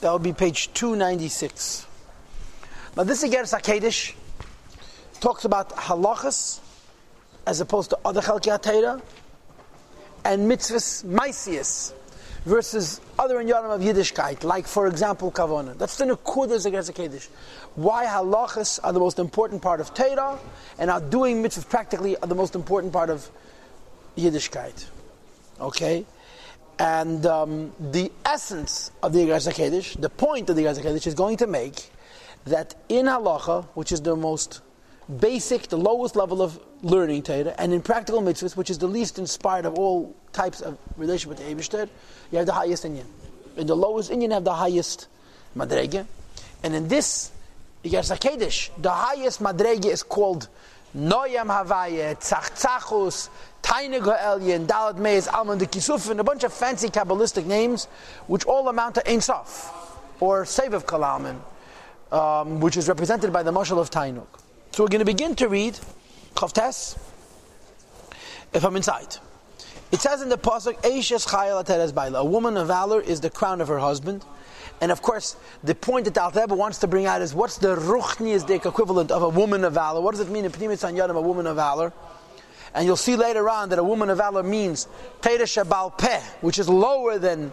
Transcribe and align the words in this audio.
That 0.00 0.12
would 0.12 0.22
be 0.22 0.32
page 0.32 0.72
296. 0.72 1.86
Now, 2.96 3.04
this 3.04 3.22
again 3.22 3.44
is 3.44 3.52
Hakedish. 3.52 4.14
Talks 5.20 5.44
about 5.44 5.70
halachas 5.76 6.60
as 7.46 7.60
opposed 7.60 7.90
to 7.90 7.98
other 8.04 8.20
chalki 8.20 9.02
and 10.24 10.50
mitzvahs 10.50 11.04
maisius 11.04 11.92
versus 12.44 13.00
other 13.18 13.36
inyanim 13.36 13.74
of 13.74 13.80
Yiddishkeit, 13.80 14.44
like 14.44 14.66
for 14.66 14.86
example 14.86 15.30
kavona. 15.30 15.76
That's 15.76 15.96
the 15.96 16.06
nekudas 16.06 16.64
against 16.64 16.92
Hakedish. 16.92 17.28
Why 17.74 18.06
halachas 18.06 18.80
are 18.82 18.92
the 18.92 19.00
most 19.00 19.18
important 19.18 19.60
part 19.62 19.80
of 19.80 19.92
Torah 19.92 20.38
and 20.78 20.90
are 20.90 21.00
doing 21.00 21.42
mitzvahs 21.42 21.68
practically 21.68 22.16
are 22.16 22.26
the 22.26 22.34
most 22.34 22.54
important 22.54 22.92
part 22.92 23.10
of 23.10 23.28
Yiddishkeit. 24.16 24.86
Okay? 25.60 26.06
And 26.80 27.26
um, 27.26 27.72
the 27.78 28.10
essence 28.24 28.90
of 29.02 29.12
the 29.12 29.18
Igaz 29.18 29.46
HaKedesh, 29.52 30.00
the 30.00 30.08
point 30.08 30.48
of 30.48 30.56
the 30.56 30.62
Igaz 30.62 30.80
HaKedesh 30.80 31.06
is 31.06 31.12
going 31.12 31.36
to 31.36 31.46
make 31.46 31.90
that 32.46 32.74
in 32.88 33.04
halacha, 33.04 33.66
which 33.74 33.92
is 33.92 34.00
the 34.00 34.16
most 34.16 34.62
basic, 35.18 35.68
the 35.68 35.76
lowest 35.76 36.16
level 36.16 36.40
of 36.40 36.58
learning 36.80 37.24
Torah, 37.24 37.54
and 37.58 37.74
in 37.74 37.82
practical 37.82 38.22
mitzvahs, 38.22 38.56
which 38.56 38.70
is 38.70 38.78
the 38.78 38.86
least 38.86 39.18
inspired 39.18 39.66
of 39.66 39.74
all 39.74 40.16
types 40.32 40.62
of 40.62 40.78
relationship 40.96 41.28
with 41.28 41.46
the 41.46 41.54
Eibishter, 41.54 41.86
you 42.32 42.38
have 42.38 42.46
the 42.46 42.54
highest 42.54 42.84
inyan. 42.84 43.04
In 43.58 43.66
the 43.66 43.76
lowest 43.76 44.10
inyan, 44.10 44.28
you 44.28 44.30
have 44.30 44.44
the 44.44 44.54
highest 44.54 45.08
madrege. 45.54 46.06
And 46.62 46.74
in 46.74 46.88
this, 46.88 47.30
Igaz 47.84 48.16
HaKedesh, 48.16 48.70
the 48.80 48.90
highest 48.90 49.42
madrege 49.42 49.84
is 49.84 50.02
called 50.02 50.48
Noyam 50.96 51.46
Havaye, 51.46 52.16
Tzachtzachus, 52.18 53.28
Tainig 53.62 54.04
Ha'elyin, 54.04 54.66
Dalat 54.66 54.98
Meis, 54.98 55.28
Alman 55.28 55.58
de 55.58 55.66
Kisuf, 55.66 56.10
and 56.10 56.18
a 56.18 56.24
bunch 56.24 56.42
of 56.42 56.52
fancy 56.52 56.88
Kabbalistic 56.88 57.46
names, 57.46 57.86
which 58.26 58.44
all 58.44 58.68
amount 58.68 58.96
to 58.96 59.10
Ein 59.10 59.20
Sof, 59.20 59.72
or 60.20 60.44
Seviv 60.44 60.84
Kalalman, 60.84 61.40
um, 62.12 62.60
which 62.60 62.76
is 62.76 62.88
represented 62.88 63.32
by 63.32 63.42
the 63.42 63.52
Mashal 63.52 63.78
of 63.78 63.90
Tainuk. 63.90 64.26
So 64.72 64.82
we're 64.84 64.88
going 64.88 65.00
to 65.00 65.04
begin 65.04 65.34
to 65.36 65.48
read 65.48 65.78
Chavtes, 66.34 66.98
if 68.52 68.64
I'm 68.64 68.74
inside. 68.74 69.16
It 69.92 70.00
says 70.00 70.22
in 70.22 70.28
the 70.28 70.38
Pasuk, 70.38 70.80
Eishes 70.82 71.26
Chayal 71.26 71.64
Ateres 71.64 71.94
Baila, 71.94 72.20
a 72.20 72.24
woman 72.24 72.56
of 72.56 72.68
valor 72.68 73.00
is 73.00 73.20
the 73.20 73.30
crown 73.30 73.60
of 73.60 73.68
her 73.68 73.78
husband. 73.78 74.24
And 74.80 74.90
of 74.90 75.02
course, 75.02 75.36
the 75.62 75.74
point 75.74 76.06
that 76.06 76.16
Al 76.16 76.30
Rebbe 76.30 76.54
wants 76.54 76.78
to 76.78 76.86
bring 76.86 77.06
out 77.06 77.20
is 77.20 77.34
what's 77.34 77.58
the 77.58 77.76
ruchniisdik 77.76 78.64
equivalent 78.64 79.10
of 79.10 79.22
a 79.22 79.28
woman 79.28 79.64
of 79.64 79.74
valor? 79.74 80.00
What 80.00 80.12
does 80.12 80.20
it 80.20 80.30
mean 80.30 80.44
in 80.44 80.52
Pnimis 80.52 80.82
Yadim, 80.90 81.16
a 81.16 81.20
woman 81.20 81.46
of 81.46 81.56
valor? 81.56 81.92
And 82.74 82.86
you'll 82.86 82.96
see 82.96 83.16
later 83.16 83.48
on 83.50 83.68
that 83.70 83.78
a 83.78 83.84
woman 83.84 84.08
of 84.10 84.18
valor 84.18 84.42
means 84.42 84.86
Teira 85.20 85.42
Shabal 85.42 85.96
Peh, 85.98 86.20
which 86.40 86.58
is 86.58 86.68
lower 86.68 87.18
than 87.18 87.52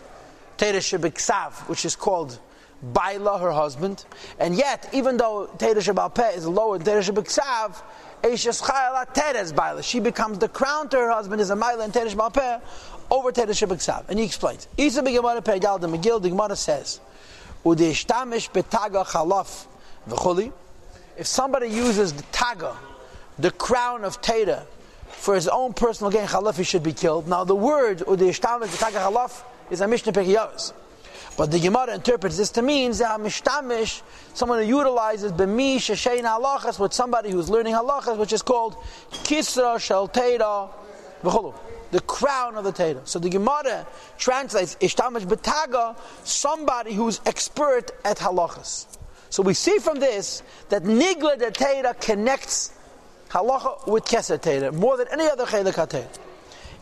Teira 0.58 0.78
Shabiksav, 0.78 1.68
which 1.68 1.86
is 1.86 1.96
called 1.96 2.40
Baila, 2.82 3.40
her 3.40 3.52
husband. 3.52 4.06
And 4.40 4.56
yet, 4.56 4.88
even 4.94 5.18
though 5.18 5.50
Teira 5.58 5.78
Shabal 5.78 6.14
Peh 6.14 6.36
is 6.36 6.48
lower 6.48 6.78
than 6.78 6.88
Teira 6.88 7.12
Shabiksav, 7.12 7.82
Teres. 8.24 9.86
She 9.86 10.00
becomes 10.00 10.40
the 10.40 10.50
crown 10.50 10.90
to 10.90 10.98
her 10.98 11.12
husband 11.12 11.42
is 11.42 11.50
a 11.50 11.56
Maila 11.56 11.86
and 11.86 11.94
Teira 11.94 12.10
Shabal 12.14 12.34
Peh 12.34 12.60
over 13.10 13.32
Teira 13.32 13.50
Shabiksav. 13.50 14.10
And 14.10 14.20
he 14.20 14.26
explains. 14.26 14.68
Isa 14.78 15.02
B'Gemara 15.02 15.44
Peh 15.44 15.60
Gal 15.60 15.80
the 15.80 15.88
Megil, 15.88 16.22
the 16.22 16.30
Gemara 16.30 16.56
says, 16.56 17.00
Udeshtamish 17.64 18.52
betaga 18.52 19.06
chalaf 19.06 19.66
v'chuli. 20.08 20.52
If 21.18 21.28
somebody 21.28 21.68
uses 21.68 22.14
the 22.14 22.24
taga, 22.24 22.76
the 23.40 23.52
crown 23.52 24.04
of 24.04 24.22
Teda, 24.22 24.66
for 25.08 25.36
his 25.36 25.48
own 25.48 25.74
personal 25.74 26.12
gain, 26.12 26.28
chalaf, 26.28 26.58
he 26.58 26.64
should 26.64 26.84
be 26.84 26.94
killed. 26.94 27.28
Now 27.28 27.44
the 27.44 27.56
word 27.56 28.00
udeshtamish 28.00 28.68
betaga 28.68 29.12
chalaf 29.12 29.44
is 29.70 29.82
a 29.82 29.88
Mishnah 29.88 30.14
Pekiyos. 30.14 30.74
But 31.38 31.52
the 31.52 31.60
Gemara 31.60 31.94
interprets 31.94 32.38
this 32.38 32.50
to 32.52 32.64
mean 32.64 32.92
mishtamish, 32.92 34.02
someone 34.34 34.60
who 34.60 34.66
utilizes 34.66 35.32
b'mi 35.32 35.76
sheshein 35.78 36.24
halachas 36.24 36.80
with 36.80 36.94
somebody 36.94 37.30
who's 37.30 37.48
learning 37.50 37.76
halachas, 37.76 38.18
which 38.18 38.34
is 38.34 38.42
called 38.42 38.76
kisra 39.12 39.80
shel 39.80 40.10
teda 40.10 40.70
v'chulu 41.22 41.54
the 41.92 42.02
crown 42.02 42.56
of 42.56 42.64
the 42.64 42.72
Torah. 42.72 43.02
So 43.06 43.20
the 43.20 43.30
Gemara 43.30 43.88
translates 44.18 44.76
Ishtamash 44.76 45.26
Betaga, 45.26 45.98
somebody 46.24 46.94
who's 46.94 47.22
expert 47.26 47.92
at 48.04 48.18
halachas. 48.18 48.88
So 49.30 49.44
we 49.44 49.54
see 49.54 49.80
from 49.80 50.00
this 50.00 50.44
that 50.70 50.84
Nigla 50.84 51.38
the 51.40 51.52
Torah 51.52 51.94
connects 51.94 52.74
halacha 53.30 53.88
with 53.88 54.06
Keser 54.06 54.42
Torah 54.42 54.72
more 54.72 54.98
than 54.98 55.08
any 55.12 55.30
other 55.30 55.46
Chelik 55.46 55.74
HaTorah. 55.74 56.27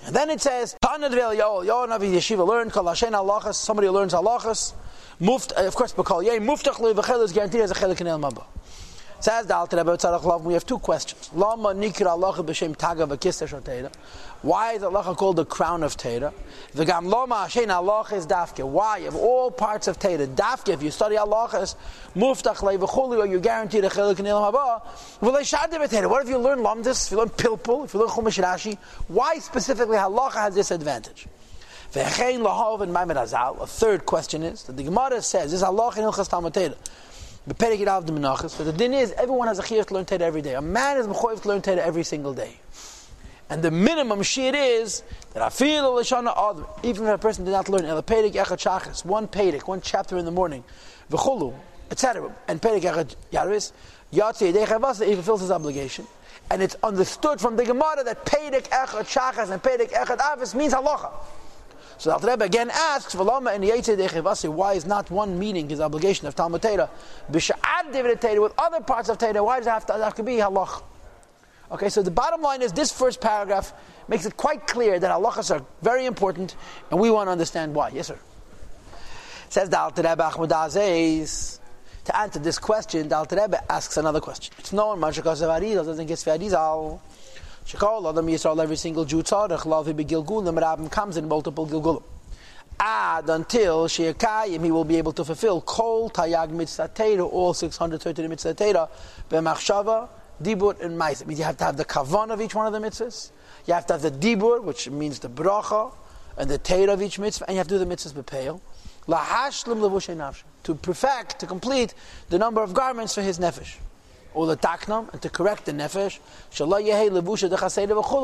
And 0.06 0.16
then 0.16 0.30
it 0.30 0.40
says, 0.40 0.76
Tanad 0.84 1.12
Vel 1.12 1.36
Yoel, 1.36 1.66
Yoel 1.66 1.88
Navi 1.88 2.14
Yeshiva 2.14 2.48
learned, 2.48 2.72
Kol 2.72 2.88
Hashem 2.88 3.12
halachas, 3.12 3.56
somebody 3.56 3.90
learns 3.90 4.14
halachas, 4.14 4.74
Muft, 5.20 5.52
of 5.54 5.76
course, 5.76 5.94
Bakal 5.94 6.24
Yeh, 6.24 6.38
Muftach 6.38 6.76
V'chel 6.76 7.24
is 7.24 7.32
guaranteed 7.32 7.62
as 7.62 7.72
a 7.72 7.74
Chelik 7.74 8.02
in 8.02 8.08
El 8.08 8.20
Mabah. 8.20 8.46
Says 9.20 9.48
the 9.48 9.56
Alter 9.56 9.78
Rebbe 9.78 9.98
we 10.44 10.53
have 10.53 10.66
two 10.66 10.78
questions. 10.78 11.30
Lama 11.34 11.70
Nikra 11.70 12.08
Allah 12.08 12.34
b'Shem 12.34 12.76
Taga 12.76 13.08
v'Kista 13.08 13.48
Shotera. 13.48 13.92
Why 14.42 14.74
is 14.74 14.84
Allah 14.84 15.16
called 15.16 15.38
the 15.38 15.46
crown 15.46 15.84
of 15.84 15.96
Teda? 15.98 16.34
V'gam 16.76 17.06
Lama 17.06 17.44
Hashem 17.44 17.72
Allah 17.72 18.06
is 18.14 18.28
Dafke. 18.28 18.64
Why? 18.64 19.00
Of 19.00 19.16
all 19.16 19.50
parts 19.50 19.88
of 19.88 19.98
Teda, 19.98 20.28
Dafke, 20.28 20.74
if 20.74 20.84
you 20.84 20.92
study 20.92 21.18
Allah 21.18 21.50
is 21.62 21.76
Muftach 22.16 22.62
Le 22.62 22.78
v'Chuli, 22.78 23.18
or 23.18 23.26
you 23.26 23.40
guarantee 23.40 23.80
the 23.80 23.88
Chelik 23.88 24.20
in 24.20 24.26
Ilam 24.26 24.53
Haba, 24.53 24.81
v'le 25.22 25.40
Shadim 25.42 25.88
Teda. 25.88 26.08
What 26.09 26.24
if 26.24 26.30
you 26.30 26.38
learn 26.38 26.59
Lamdis, 26.59 27.06
if 27.08 27.12
you 27.12 27.18
learn 27.18 27.30
Pilpul, 27.30 27.86
if 27.86 27.94
you 27.94 28.02
learn 28.02 28.09
Chumash 28.09 28.44
Rashi? 28.44 28.78
Why 29.08 29.40
specifically 29.40 29.97
Allah 29.97 30.30
has 30.34 30.53
this 30.53 30.70
advantage? 30.72 31.28
A 31.97 32.03
third 33.68 34.06
question 34.06 34.44
is 34.44 34.64
that 34.64 34.76
the 34.76 34.84
Gemara 34.84 35.22
says, 35.22 35.53
is 35.53 35.64
Allah 35.64 35.94
in 35.96 36.03
Ilchas 36.03 36.28
Talmud 36.28 36.53
Teda? 37.48 38.58
But 38.58 38.66
the 38.66 38.74
din 38.74 38.94
is, 38.94 39.12
everyone 39.12 39.48
has 39.48 39.60
a 39.60 39.62
chiyuv 39.62 39.86
to 39.88 39.94
learn 39.94 40.06
Torah 40.06 40.22
every 40.22 40.42
day. 40.42 40.56
A 40.56 40.62
man 40.62 40.98
is 40.98 41.08
mechoyev 41.08 41.42
to 41.42 41.48
learn 41.48 41.62
Torah 41.62 41.78
every 41.78 42.04
single 42.04 42.34
day. 42.34 42.60
And 43.50 43.62
the 43.62 43.70
minimum 43.70 44.24
shit 44.24 44.56
is 44.56 45.04
that 45.34 45.44
I 45.44 45.50
feel 45.50 45.92
lashana 45.92 46.34
other, 46.36 46.64
even 46.82 47.06
if 47.06 47.14
a 47.14 47.18
person 47.20 47.46
did 47.46 47.52
not 47.52 47.70
learn 47.70 47.86
el 47.86 48.02
pedic 48.02 48.34
echad 48.34 48.58
shachas, 48.58 49.06
one 49.06 49.28
pedic, 49.28 49.68
one 49.68 49.82
chapter 49.82 50.18
in 50.18 50.26
the 50.26 50.32
morning, 50.32 50.64
v'chulu, 51.12 51.54
etc. 51.92 52.34
And 52.48 52.60
pedic 52.60 52.82
echad 52.82 53.16
yaris, 53.32 53.72
yatsi 54.12 54.52
yedei 54.52 55.06
he 55.06 55.14
fulfills 55.14 55.42
his 55.42 55.52
obligation. 55.52 56.08
And 56.50 56.64
it's 56.64 56.76
understood 56.82 57.40
from 57.40 57.56
the 57.56 57.66
Gemara 57.66 58.04
that 58.04 58.26
pedic 58.26 58.70
echad 58.70 59.06
shachas 59.06 59.52
and 59.52 59.62
pedic 59.62 59.92
echad 59.92 60.20
avis 60.34 60.56
means 60.56 60.74
halacha. 60.74 61.12
So 61.98 62.10
the 62.10 62.14
Alter 62.16 62.28
Rebbe 62.28 62.46
again 62.46 62.70
asks, 62.74 63.16
"V'lama 63.16 63.56
in 63.56 63.62
Yetze 63.62 64.50
why 64.54 64.74
is 64.74 64.86
not 64.86 65.10
one 65.10 65.40
meaning 65.40 65.70
his 65.70 65.80
obligation 65.80 66.28
of 66.28 66.36
Talmud 66.36 66.62
Torah, 66.62 66.90
b'sha'ad 67.32 67.94
David 67.94 68.20
Torah 68.20 68.42
with 68.42 68.54
other 68.58 68.82
parts 68.82 69.10
of 69.10 69.18
Torah? 69.18 69.44
Why 69.44 69.60
does 69.60 69.68
it 69.68 69.72
have 69.72 69.86
to, 69.88 69.94
have 69.94 70.16
to 70.16 70.24
be 70.24 70.38
halach?" 70.38 70.84
Okay, 71.72 71.90
so 71.90 72.02
the 72.04 72.12
bottom 72.12 72.42
line 72.42 72.62
is 72.62 72.72
this 72.74 72.92
first 72.92 73.20
paragraph 73.20 73.74
makes 74.08 74.26
it 74.26 74.38
quite 74.38 74.68
clear 74.68 75.00
that 75.00 75.12
halachas 75.12 75.50
are 75.56 75.66
very 75.82 76.06
important, 76.06 76.56
and 76.92 77.00
we 77.00 77.10
want 77.10 77.28
to 77.28 77.32
understand 77.32 77.74
why. 77.74 77.90
Yes, 77.90 78.08
sir. 78.08 78.20
Says 79.50 79.70
the 79.70 79.80
Alter 79.80 80.04
Rebbe 80.04 80.24
Achmad 80.24 80.50
Azeis. 80.50 81.60
To 82.06 82.16
answer 82.16 82.38
this 82.38 82.60
question, 82.60 83.10
the 83.10 83.16
Alter 83.16 83.38
Rebbe 83.42 83.72
asks 83.72 83.98
another 83.98 84.20
question. 84.20 84.54
It's 84.60 84.72
known, 84.74 85.00
Mashakasav 85.00 85.60
Arizal 85.60 85.86
doesn't 85.86 86.06
get 86.06 86.20
Arizal. 86.20 87.00
Shekol 87.66 88.08
Adam 88.08 88.28
Yisrael, 88.28 88.62
every 88.62 88.76
single 88.76 89.06
Jew 89.06 89.24
tzarech 89.24 89.66
lav 89.66 89.88
begilgulim. 89.88 90.62
Rabbim 90.62 90.92
comes 90.92 91.18
in 91.18 91.28
multiple 91.28 91.66
gilgulim. 91.66 92.03
Ad 92.80 93.28
until 93.28 93.88
Sheikayim, 93.88 94.64
he 94.64 94.70
will 94.70 94.84
be 94.84 94.98
able 94.98 95.12
to 95.14 95.26
fulfill 95.26 95.62
Kol 95.62 96.12
Tayag 96.12 96.52
Mitzvah 96.52 97.22
all 97.24 97.56
630 97.56 98.28
Mitzvah 98.28 98.53
Teira, 98.53 98.88
B'machshava, 99.31 100.08
Dibur, 100.44 100.80
and 100.80 100.96
Ma'is. 100.96 101.26
means 101.26 101.40
you 101.40 101.46
have 101.46 101.58
to 101.58 101.64
have 101.64 101.76
the 101.76 101.86
kavan 101.86 102.30
of 102.30 102.40
each 102.40 102.53
one 102.53 102.68
of 102.68 102.74
the 102.80 102.88
mitzvahs. 102.88 103.31
You 103.66 103.74
have 103.74 103.88
to 103.88 103.94
have 103.94 104.03
the 104.03 104.12
Dibur, 104.12 104.62
which 104.62 104.88
means 104.92 105.18
the 105.18 105.30
bracha, 105.30 105.92
and 106.38 106.47
the 106.47 106.59
Teira 106.59 106.94
of 106.94 107.02
each 107.02 107.18
mitzvah, 107.18 107.46
and 107.47 107.56
you 107.56 107.58
have 107.58 107.68
to 107.70 107.80
do 107.80 107.84
the 107.84 107.96
mitzvahs 107.96 108.14
b'peil. 108.14 108.62
Lahashlim 109.08 109.80
levushay. 109.80 110.44
To 110.66 110.76
perfect, 110.76 111.40
to 111.40 111.47
complete 111.47 111.96
the 112.29 112.38
number 112.38 112.62
of 112.62 112.76
garments 112.76 113.16
for 113.16 113.23
his 113.23 113.40
nefesh 113.40 113.78
or 114.35 114.46
the 114.46 114.58
taknam, 114.58 115.11
and 115.11 115.22
to 115.22 115.29
correct 115.29 115.66
the 115.66 115.72
nefesh, 115.72 116.20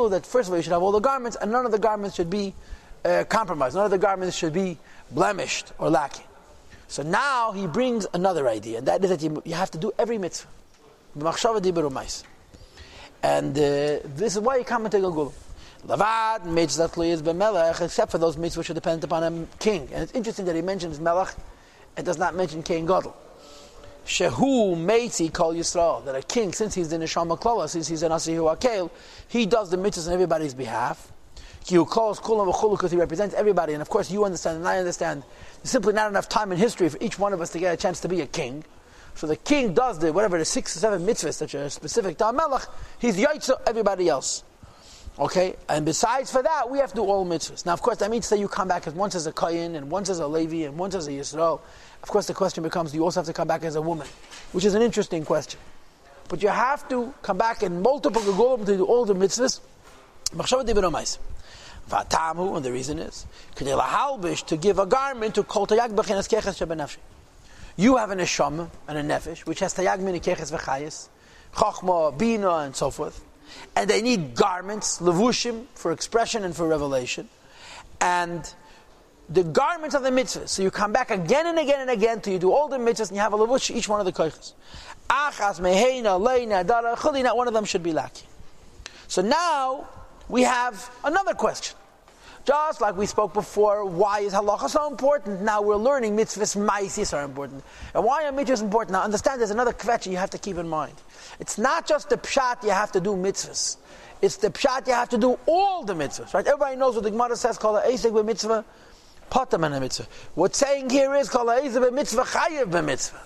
that 0.10 0.26
first 0.26 0.48
of 0.48 0.54
all 0.54 0.58
you 0.58 0.64
should 0.64 0.74
have 0.74 0.84
all 0.84 0.92
the 0.92 1.00
garments, 1.00 1.38
and 1.42 1.52
none 1.52 1.66
of 1.66 1.72
the 1.72 1.80
garments 1.80 2.16
should 2.16 2.30
be 2.30 2.54
uh, 3.04 3.24
compromised. 3.28 3.76
None 3.76 3.86
of 3.86 3.92
the 3.92 3.98
garments 3.98 4.36
should 4.36 4.54
be 4.54 4.78
blemished 5.10 5.72
or 5.80 5.90
lacking. 5.90 6.26
So 6.88 7.04
now 7.04 7.54
he 7.54 7.68
brings 7.68 8.06
another 8.14 8.48
idea, 8.50 8.80
and 8.80 8.88
that 8.88 9.04
is 9.04 9.10
that 9.10 9.22
you, 9.24 9.42
you 9.46 9.56
have 9.56 9.72
to 9.72 9.78
do 9.78 9.92
every 9.98 10.18
mitzvah. 10.18 10.50
And 13.24 13.58
uh, 13.58 14.00
this 14.04 14.36
is 14.36 14.40
why 14.40 14.58
you 14.58 14.64
come 14.64 14.86
into 14.86 14.98
Gilgul. 14.98 15.34
Lavad 15.88 16.46
mitzvah 16.46 17.02
is 17.04 17.22
b'melech, 17.22 17.82
except 17.82 18.12
for 18.12 18.18
those 18.18 18.36
mitzvahs 18.36 18.58
which 18.58 18.70
are 18.70 18.74
dependent 18.74 19.04
upon 19.06 19.24
a 19.24 19.48
king. 19.58 19.90
And 19.94 20.04
it's 20.04 20.12
interesting 20.14 20.46
that 20.46 20.56
he 20.56 20.62
mentions 20.62 21.00
melech 21.00 21.34
and 21.98 22.06
does 22.06 22.18
not 22.18 22.36
mention 22.36 22.62
king 22.62 22.86
gadol. 22.86 23.16
Shehu 24.06 24.76
Meitzi 24.76 25.32
Kol 25.32 25.54
Yisrael, 25.54 26.04
that 26.06 26.16
a 26.16 26.22
king, 26.22 26.54
since 26.54 26.76
he's 26.76 26.90
the 26.90 26.98
Neshama 26.98 27.40
Klala, 27.40 27.70
since 27.70 27.88
he's 27.88 28.04
an 28.04 28.12
Asihu 28.12 28.56
Akel, 28.56 28.90
he 29.28 29.46
does 29.46 29.70
the 29.70 29.78
mitzvahs 29.78 30.08
on 30.08 30.14
everybody's 30.14 30.54
behalf. 30.54 31.12
He 31.66 31.76
calls 31.86 32.20
kulam 32.20 32.52
v'chulu 32.52 32.72
because 32.72 32.92
he 32.92 32.98
represents 32.98 33.36
everybody, 33.36 33.74
and 33.74 33.82
of 33.82 33.90
course 33.90 34.10
you 34.10 34.26
understand 34.26 34.58
and 34.58 34.68
I 34.68 34.80
understand. 34.80 35.24
There's 35.62 35.70
simply 35.70 35.94
not 35.94 36.10
enough 36.10 36.28
time 36.28 36.52
in 36.52 36.58
history 36.58 36.90
for 36.90 36.98
each 37.02 37.20
one 37.20 37.34
of 37.34 37.42
us 37.42 37.52
to 37.52 37.60
get 37.60 37.74
a 37.74 37.78
chance 37.78 38.00
to 38.02 38.08
be 38.08 38.22
a 38.22 38.26
king. 38.26 38.64
So 39.16 39.28
the 39.28 39.36
king 39.36 39.74
does 39.74 40.00
the 40.00 40.12
whatever 40.12 40.38
the 40.38 40.46
six 40.46 40.76
or 40.76 40.80
seven 40.80 41.06
mitzvahs 41.06 41.38
that 41.40 41.54
are 41.54 41.70
specific 41.70 42.18
to 42.18 42.34
Melech. 42.34 42.64
He's 43.00 43.18
yaitza 43.18 43.62
everybody 43.68 44.10
else. 44.10 44.44
Okay, 45.20 45.56
and 45.68 45.86
besides 45.86 46.32
for 46.32 46.42
that, 46.42 46.70
we 46.70 46.80
have 46.80 46.92
to 46.92 46.96
do 46.96 47.04
all 47.04 47.26
mitzvahs. 47.26 47.66
Now, 47.66 47.74
of 47.74 47.82
course, 47.82 47.98
that 47.98 48.10
means 48.10 48.30
that 48.30 48.40
you 48.40 48.48
come 48.48 48.68
back 48.68 48.88
as 48.88 48.94
once 48.94 49.14
as 49.14 49.28
a 49.28 49.32
kohen, 49.32 49.76
and 49.76 49.92
once 49.92 50.10
as 50.10 50.20
a 50.20 50.28
levi, 50.28 50.66
and 50.66 50.78
once 50.78 50.96
as 50.96 51.08
a 51.08 51.12
yisrael. 51.12 51.60
Of 52.04 52.10
course, 52.10 52.28
the 52.28 52.34
question 52.34 52.64
becomes: 52.64 52.92
Do 52.92 52.98
you 52.98 53.04
also 53.04 53.20
have 53.20 53.28
to 53.28 53.34
come 53.34 53.48
back 53.48 53.64
as 53.64 53.76
a 53.76 53.82
woman? 53.82 54.08
Which 54.52 54.66
is 54.66 54.74
an 54.74 54.82
interesting 54.82 55.24
question. 55.26 55.60
But 56.28 56.42
you 56.42 56.50
have 56.50 56.88
to 56.90 57.14
come 57.22 57.38
back 57.38 57.62
in 57.64 57.82
multiple 57.82 58.22
gegulim 58.22 58.66
to 58.66 58.78
do 58.78 58.86
all 58.86 59.06
the 59.06 59.14
mitzvahs. 59.14 59.60
Vatamu, 61.90 62.56
and 62.56 62.64
the 62.64 62.72
reason 62.72 63.00
is 63.00 63.26
to 63.56 64.58
give 64.58 64.80
a 64.80 64.86
garment 64.86 65.36
to 65.36 65.44
kol 65.44 65.68
tayag 65.68 65.94
b'chinas 65.94 66.30
keches 66.30 66.58
shebenafshi. 66.58 66.98
You 67.76 67.98
have 67.98 68.12
an 68.12 68.20
neshama 68.20 68.70
and 68.88 68.98
a 68.98 69.04
nefesh 69.04 69.40
which 69.40 69.60
has 69.60 69.74
tayag 69.74 70.00
min 70.00 70.16
keches 70.22 70.58
v'chayis, 70.58 71.10
chachma, 71.54 72.18
bina, 72.18 72.50
and 72.58 72.76
so 72.76 72.92
forth, 72.92 73.22
and 73.76 73.90
they 73.90 74.02
need 74.02 74.36
garments, 74.36 75.00
levushim, 75.00 75.66
for 75.76 75.92
expression 75.92 76.46
and 76.46 76.56
for 76.56 76.66
revelation, 76.66 77.28
and 78.00 78.54
the 79.32 79.44
garments 79.44 79.96
of 79.96 80.04
the 80.04 80.10
mitzvahs. 80.10 80.50
So 80.50 80.62
you 80.62 80.72
come 80.72 80.92
back 80.92 81.10
again 81.10 81.48
and 81.48 81.58
again 81.58 81.80
and 81.80 81.90
again 81.90 82.20
till 82.20 82.34
you 82.34 82.40
do 82.40 82.52
all 82.52 82.68
the 82.68 82.78
mitzvahs 82.78 83.08
and 83.08 83.16
you 83.16 83.22
have 83.22 83.34
a 83.34 83.38
levush 83.38 83.74
each 83.74 83.88
one 83.88 84.00
of 84.00 84.06
the 84.06 84.12
koiches. 84.12 84.54
Achas, 85.10 85.60
meheina, 85.60 86.20
leina, 86.20 86.66
dara, 86.68 86.96
chuli, 86.96 87.24
not 87.24 87.38
one 87.38 87.48
of 87.48 87.54
them 87.54 87.66
should 87.66 87.84
be 87.84 87.94
lacking. 87.94 88.28
So 89.08 89.22
now 89.22 89.88
we 90.28 90.44
have 90.44 90.90
another 91.04 91.34
question. 91.34 91.78
Just 92.44 92.82
like 92.82 92.98
we 92.98 93.06
spoke 93.06 93.34
before, 93.34 93.86
why 93.86 94.22
is 94.22 94.34
halacha 94.34 94.70
so 94.70 94.90
important? 94.90 95.42
Now 95.42 95.62
we're 95.62 95.76
learning 95.76 96.18
mitzvahs 96.18 96.58
maisis 96.58 97.16
are 97.16 97.24
important. 97.24 97.64
And 97.94 98.04
why 98.04 98.26
are 98.26 98.32
mitzvahs 98.32 98.62
important? 98.62 98.94
Now 98.94 99.04
understand 99.04 99.40
there's 99.40 99.52
another 99.52 99.74
kvetch 99.74 100.10
you 100.10 100.18
have 100.18 100.32
to 100.32 100.40
keep 100.40 100.58
in 100.58 100.68
mind. 100.68 100.96
It's 101.40 101.58
not 101.58 101.88
just 101.88 102.10
the 102.10 102.18
pshat 102.18 102.64
you 102.64 102.72
have 102.72 102.92
to 102.94 103.00
do 103.00 103.12
mitzvahs. 103.12 103.78
It's 104.22 104.38
the 104.38 104.50
pshat 104.50 104.88
you 104.88 104.94
have 104.94 105.10
to 105.10 105.18
do 105.18 105.40
all 105.46 105.84
the 105.84 105.94
mitzvahs, 105.94 106.34
right? 106.34 106.46
Everybody 106.46 106.76
knows 106.76 106.96
what 106.96 107.04
the 107.04 107.12
Gemara 107.12 107.36
says, 107.36 107.58
called 107.58 107.78
a 107.78 107.88
esek 107.88 108.26
mitzvah, 108.26 108.66
mitzvah. 109.80 110.08
What's 110.36 110.58
saying 110.58 110.90
here 110.90 111.16
is 111.16 111.30
esek 111.30 111.94
mitzvah, 111.94 112.24
chayev 112.24 112.86
mitzvah. 112.86 113.22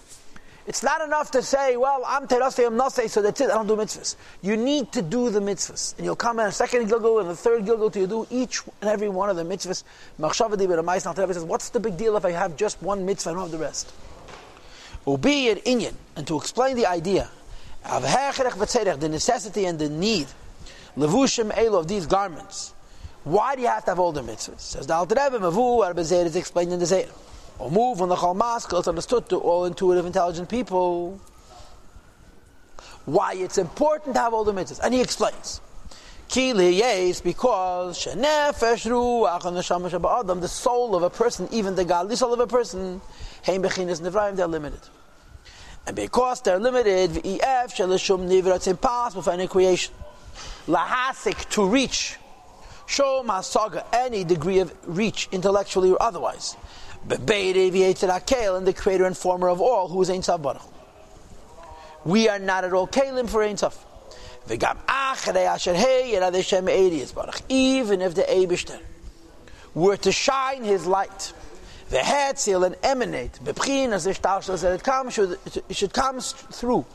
It's 0.67 0.81
not 0.81 1.01
enough 1.01 1.29
to 1.31 1.43
say, 1.43 1.77
well, 1.77 2.03
I'm 2.07 2.27
terasei, 2.27 2.65
I'm 2.65 2.73
nasei, 2.73 3.07
so 3.07 3.21
that's 3.21 3.39
it, 3.39 3.51
I 3.51 3.53
don't 3.53 3.67
do 3.67 3.75
mitzvahs. 3.75 4.15
You 4.41 4.57
need 4.57 4.91
to 4.93 5.03
do 5.03 5.29
the 5.29 5.39
mitzvahs. 5.39 5.95
And 5.97 6.05
you'll 6.05 6.15
come 6.15 6.39
in 6.39 6.47
a 6.47 6.51
second 6.51 6.89
gilgul 6.89 7.21
and 7.21 7.29
the 7.29 7.35
third 7.35 7.65
gilgul 7.65 7.93
till 7.93 8.01
you 8.01 8.07
do 8.07 8.27
each 8.31 8.63
and 8.81 8.89
every 8.89 9.09
one 9.09 9.29
of 9.29 9.35
the 9.35 9.43
mitzvahs. 9.43 9.83
Machshavadi 10.19 10.65
B'Ramais 10.67 11.05
Nachtev 11.05 11.31
says, 11.31 11.43
what's 11.43 11.69
the 11.69 11.79
big 11.79 11.97
deal 11.97 12.17
if 12.17 12.25
I 12.25 12.31
have 12.31 12.57
just 12.57 12.81
one 12.81 13.05
mitzvah 13.05 13.29
and 13.31 13.39
have 13.39 13.51
the 13.51 13.59
rest? 13.59 13.93
Ubi 15.05 15.49
an 15.49 15.57
inyan, 15.57 15.93
and 16.15 16.25
to 16.25 16.35
explain 16.35 16.75
the 16.75 16.87
idea 16.87 17.29
of 17.87 18.01
the 18.01 19.09
necessity 19.09 19.65
and 19.65 19.77
the 19.77 19.87
need, 19.87 20.25
levushim 20.97 21.55
elo 21.55 21.77
of 21.77 21.87
these 21.87 22.07
garments. 22.07 22.73
Why 23.25 23.55
do 23.55 23.61
you 23.61 23.67
have 23.67 23.83
to 23.85 23.91
have 23.91 23.99
all 23.99 24.11
the 24.13 24.21
mitzvahs? 24.21 24.59
Says 24.61 24.87
the 24.87 24.93
Alter 24.93 25.15
Rebbe, 25.15 25.39
Mavu, 25.39 25.81
Rabbi 25.81 26.03
Zeir 26.03 26.25
is 26.25 26.35
explained 26.35 26.71
in 26.71 26.79
the 26.79 26.85
Zeir 26.85 27.09
or 27.59 27.69
move 27.71 28.01
on 28.01 28.09
the 28.09 28.15
Chalmaskal, 28.15 28.79
it's 28.79 28.87
understood 28.87 29.27
to 29.29 29.37
all 29.37 29.65
intuitive, 29.65 30.05
intelligent 30.05 30.47
people 30.49 31.19
why 33.05 33.33
it's 33.33 33.57
important 33.57 34.15
to 34.15 34.21
have 34.21 34.33
all 34.33 34.43
the 34.43 34.53
mitzvahs. 34.53 34.79
And 34.83 34.93
he 34.93 35.01
explains. 35.01 35.61
Yes, 36.33 37.21
because 37.21 38.03
the 38.03 39.61
same 39.61 39.85
as 39.85 39.93
Adam 39.93 40.39
the 40.41 40.47
soul 40.47 40.95
of 40.95 41.03
a 41.03 41.09
person, 41.09 41.47
even 41.51 41.75
the 41.75 41.85
godly 41.85 42.15
soul 42.15 42.33
of 42.33 42.39
a 42.39 42.47
person, 42.47 42.99
heim 43.45 43.61
bechinas 43.61 44.01
nevraim, 44.01 44.35
they're 44.35 44.47
limited. 44.47 44.81
And 45.85 45.95
because 45.95 46.41
they're 46.41 46.57
limited, 46.59 47.21
it's 47.23 48.67
impossible 48.67 49.21
for 49.21 49.31
any 49.31 49.47
creation. 49.47 49.93
Lahasik, 50.67 51.47
to 51.51 51.67
reach, 51.67 52.17
show 52.85 53.23
masaga, 53.25 53.85
any 53.93 54.23
degree 54.23 54.59
of 54.59 54.73
reach, 54.85 55.27
intellectually 55.31 55.91
or 55.91 56.01
otherwise 56.01 56.55
and 57.07 57.27
the 57.27 58.73
creator 58.75 59.05
and 59.05 59.15
former 59.17 59.49
of 59.49 59.61
all, 59.61 59.87
who 59.87 60.01
is 60.01 60.09
Ein 60.09 60.21
Tzav 60.21 60.41
Baruch. 60.41 60.61
We 62.03 62.29
are 62.29 62.39
not 62.39 62.63
at 62.63 62.73
all 62.73 62.87
Kalim 62.87 63.29
for 63.29 63.43
Ein 63.43 63.55
Tzav. 63.55 63.75
Even 67.49 68.01
if 68.01 68.15
the 68.15 68.21
Eibishter 68.23 68.79
were 69.73 69.97
to 69.97 70.11
shine 70.11 70.63
his 70.63 70.85
light, 70.85 71.33
the 71.89 71.97
head 71.99 72.35
hetzil 72.35 72.65
and 72.65 72.75
emanate, 72.83 73.39
it 75.69 75.75
should 75.75 75.93
come 75.93 76.19
through 76.19 76.85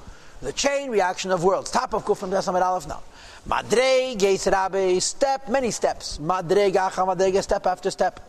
the 0.42 0.52
chain 0.52 0.90
reaction 0.90 1.30
of 1.30 1.44
worlds. 1.44 1.70
Top 1.70 1.92
of 1.92 2.04
Kuf 2.04 2.18
from 2.18 2.30
Besamad 2.30 2.62
Aleph 2.62 2.88
now. 2.88 3.02
Madre, 3.46 4.14
Geis 4.16 4.46
Rabbe, 4.46 5.00
step, 5.00 5.48
many 5.48 5.70
steps. 5.70 6.18
Madre, 6.20 6.70
Gacha, 6.70 7.06
Madre, 7.06 7.40
step 7.40 7.66
after 7.66 7.90
step 7.90 8.20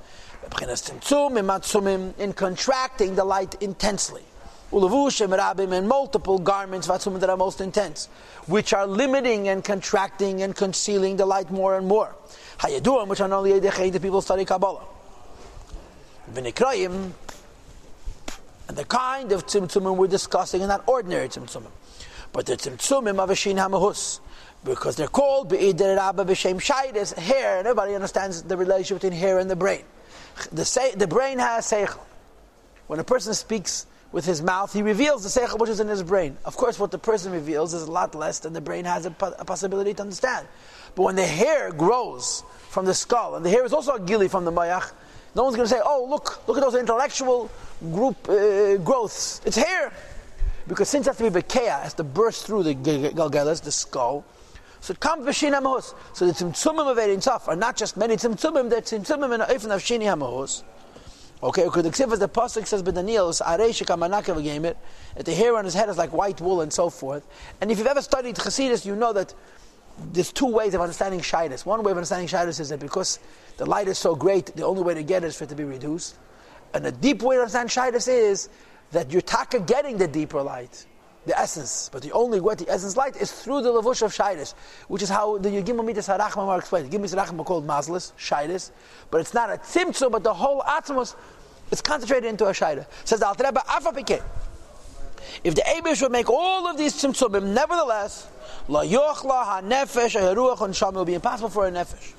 in 2.17 2.33
contracting 2.33 3.15
the 3.15 3.23
light 3.23 3.55
intensely. 3.61 4.23
Ulavushim 4.71 5.37
Rabbim 5.37 5.73
and 5.73 5.87
multiple 5.87 6.39
garments 6.39 6.87
that 6.87 7.29
are 7.29 7.37
most 7.37 7.61
intense, 7.61 8.07
which 8.47 8.73
are 8.73 8.87
limiting 8.87 9.49
and 9.49 9.63
contracting 9.63 10.41
and 10.41 10.55
concealing 10.55 11.17
the 11.17 11.25
light 11.25 11.51
more 11.51 11.77
and 11.77 11.87
more. 11.87 12.15
Hayaduam, 12.59 13.07
which 13.07 13.19
are 13.21 13.31
only 13.31 13.59
the 13.59 13.99
people 14.01 14.21
study 14.21 14.45
Kabbalah. 14.45 14.85
V'nikrayim, 16.33 17.11
and 18.67 18.77
the 18.77 18.85
kind 18.85 19.31
of 19.33 19.45
tzimtzumim 19.45 19.97
we're 19.97 20.07
discussing 20.07 20.63
are 20.63 20.67
not 20.67 20.83
ordinary 20.87 21.27
tzimtzumim, 21.27 21.71
but 22.31 22.45
the 22.45 22.55
tzimtzumim 22.55 23.19
of 23.19 23.29
a 23.29 23.35
shin 23.35 23.57
hamahus, 23.57 24.21
because 24.63 24.95
they're 24.95 25.07
called 25.07 25.49
be'idir 25.49 25.95
rabba 25.95 26.25
b'shem 26.25 26.59
shaydis, 26.61 27.17
hair, 27.17 27.57
and 27.57 27.67
everybody 27.67 27.95
understands 27.95 28.43
the 28.43 28.57
relationship 28.57 29.01
between 29.01 29.19
hair 29.19 29.39
and 29.39 29.49
the 29.49 29.55
brain 29.55 29.83
the, 30.51 30.65
say, 30.65 30.93
the 30.95 31.07
brain 31.07 31.39
has 31.39 31.65
seichel. 31.65 31.99
When 32.87 32.99
a 32.99 33.03
person 33.03 33.33
speaks 33.33 33.85
with 34.11 34.25
his 34.25 34.41
mouth, 34.41 34.73
he 34.73 34.81
reveals 34.81 35.23
the 35.23 35.29
seichel 35.29 35.59
which 35.59 35.69
is 35.69 35.79
in 35.79 35.87
his 35.87 36.03
brain. 36.03 36.37
Of 36.45 36.57
course, 36.57 36.79
what 36.79 36.91
the 36.91 36.99
person 36.99 37.31
reveals 37.31 37.73
is 37.73 37.83
a 37.83 37.91
lot 37.91 38.15
less 38.15 38.39
than 38.39 38.53
the 38.53 38.61
brain 38.61 38.85
has 38.85 39.05
a, 39.05 39.15
a 39.39 39.45
possibility 39.45 39.93
to 39.93 40.01
understand. 40.01 40.47
But 40.95 41.03
when 41.03 41.15
the 41.15 41.25
hair 41.25 41.71
grows 41.71 42.43
from 42.69 42.85
the 42.85 42.93
skull, 42.93 43.35
and 43.35 43.45
the 43.45 43.49
hair 43.49 43.63
is 43.63 43.73
also 43.73 43.93
a 43.93 43.99
gili 43.99 44.27
from 44.27 44.45
the 44.45 44.51
mayach, 44.51 44.91
no 45.35 45.43
one's 45.43 45.55
going 45.55 45.67
to 45.67 45.73
say, 45.73 45.81
"Oh, 45.83 46.05
look, 46.09 46.45
look 46.45 46.57
at 46.57 46.63
those 46.63 46.75
intellectual 46.75 47.49
group 47.79 48.27
uh, 48.27 48.75
growths." 48.77 49.39
It's 49.45 49.55
hair, 49.55 49.93
because 50.67 50.89
since 50.89 51.07
it 51.07 51.11
has 51.11 51.17
to 51.17 51.31
be 51.31 51.41
bekeah, 51.41 51.83
has 51.83 51.93
to 51.93 52.03
burst 52.03 52.45
through 52.45 52.63
the 52.63 52.75
galgelas, 52.75 53.61
the 53.61 53.71
skull. 53.71 54.25
So 54.81 54.91
it 54.91 54.99
comes 54.99 55.25
b'shin 55.25 55.53
hamahus. 55.53 55.93
So 56.13 56.25
the 56.25 56.33
tzimtzumim 56.33 56.91
of 56.91 56.97
Erin 56.97 57.19
Tzaf 57.19 57.47
are 57.47 57.55
not 57.55 57.77
just 57.77 57.97
many 57.97 58.17
tzimtzumim, 58.17 58.69
they're 58.69 58.81
tzimtzumim 58.81 59.35
in 59.35 59.41
a 59.41 59.43
of 59.43 59.81
shini 59.81 60.03
hamahus. 60.03 60.63
Okay, 61.43 61.63
because 61.63 61.83
the 61.83 61.89
ksiv 61.89 62.19
the 62.19 62.27
pasuk 62.27 62.67
says, 62.67 62.83
"But 62.83 62.95
Daniel 62.95 63.29
is 63.29 63.41
arei 63.41 63.69
shekamanakav 63.69 64.65
it." 64.65 64.77
That 65.15 65.25
the 65.25 65.33
hair 65.33 65.55
on 65.55 65.65
his 65.65 65.73
head 65.75 65.89
is 65.89 65.97
like 65.97 66.11
white 66.13 66.41
wool 66.41 66.61
and 66.61 66.73
so 66.73 66.89
forth. 66.89 67.25
And 67.61 67.71
if 67.71 67.77
you've 67.77 67.87
ever 67.87 68.01
studied 68.01 68.35
Chassidus, 68.35 68.85
you 68.85 68.95
know 68.95 69.13
that 69.13 69.33
there's 70.13 70.31
two 70.31 70.47
ways 70.47 70.73
of 70.73 70.81
understanding 70.81 71.21
shyness. 71.21 71.65
One 71.65 71.83
way 71.83 71.91
of 71.91 71.97
understanding 71.97 72.27
shyness 72.27 72.59
is 72.59 72.69
that 72.69 72.79
because 72.79 73.19
the 73.57 73.65
light 73.65 73.87
is 73.87 73.97
so 73.97 74.15
great, 74.15 74.47
the 74.55 74.63
only 74.63 74.81
way 74.83 74.93
to 74.93 75.03
get 75.03 75.23
it 75.23 75.27
is 75.27 75.35
for 75.35 75.45
it 75.45 75.49
to 75.49 75.55
be 75.55 75.63
reduced. 75.63 76.15
And 76.73 76.85
the 76.85 76.91
deep 76.91 77.21
way 77.21 77.35
to 77.35 77.41
understand 77.41 77.71
shyness 77.71 78.07
is 78.07 78.49
that 78.91 79.11
you're 79.11 79.21
taka 79.21 79.59
getting 79.59 79.97
the 79.97 80.07
deeper 80.07 80.41
light 80.41 80.85
the 81.25 81.37
essence. 81.37 81.89
But 81.91 82.01
the 82.01 82.11
only 82.11 82.39
way 82.39 82.55
the 82.55 82.69
essence 82.69 82.97
light 82.97 83.15
is 83.15 83.31
through 83.31 83.61
the 83.61 83.71
levush 83.71 84.01
of 84.01 84.13
shairis, 84.13 84.53
which 84.87 85.01
is 85.01 85.09
how 85.09 85.37
the 85.37 85.49
Yigimah 85.49 85.85
Midas 85.85 86.07
Harachma 86.07 86.47
are 86.47 86.59
explained. 86.59 86.91
Yigimah 86.91 87.13
Harachma 87.13 87.41
are 87.41 87.43
called 87.43 87.67
mazlis, 87.67 88.11
shairis, 88.17 88.71
but 89.09 89.21
it's 89.21 89.33
not 89.33 89.49
a 89.49 89.57
tzimtzu, 89.57 90.11
but 90.11 90.23
the 90.23 90.33
whole 90.33 90.61
atmos 90.61 91.15
is 91.71 91.81
concentrated 91.81 92.29
into 92.29 92.45
a 92.45 92.51
shaira. 92.51 92.85
Says 93.05 93.19
the 93.19 93.27
Alter 93.27 93.45
Rebbe, 93.45 93.61
Afapike. 93.67 94.21
If 95.43 95.55
the 95.55 95.61
Abish 95.61 96.01
would 96.01 96.11
make 96.11 96.29
all 96.29 96.67
of 96.67 96.77
these 96.77 96.93
tzimtzumim, 96.95 97.53
nevertheless, 97.53 98.27
la 98.67 98.83
yochla 98.83 99.45
ha 99.45 99.61
nefesh 99.63 100.19
ha 100.19 100.33
ruach 100.33 100.61
and 100.61 100.95
will 100.95 101.05
be 101.05 101.13
impossible 101.13 101.49
for 101.49 101.67
a 101.67 101.71
nefesh, 101.71 102.13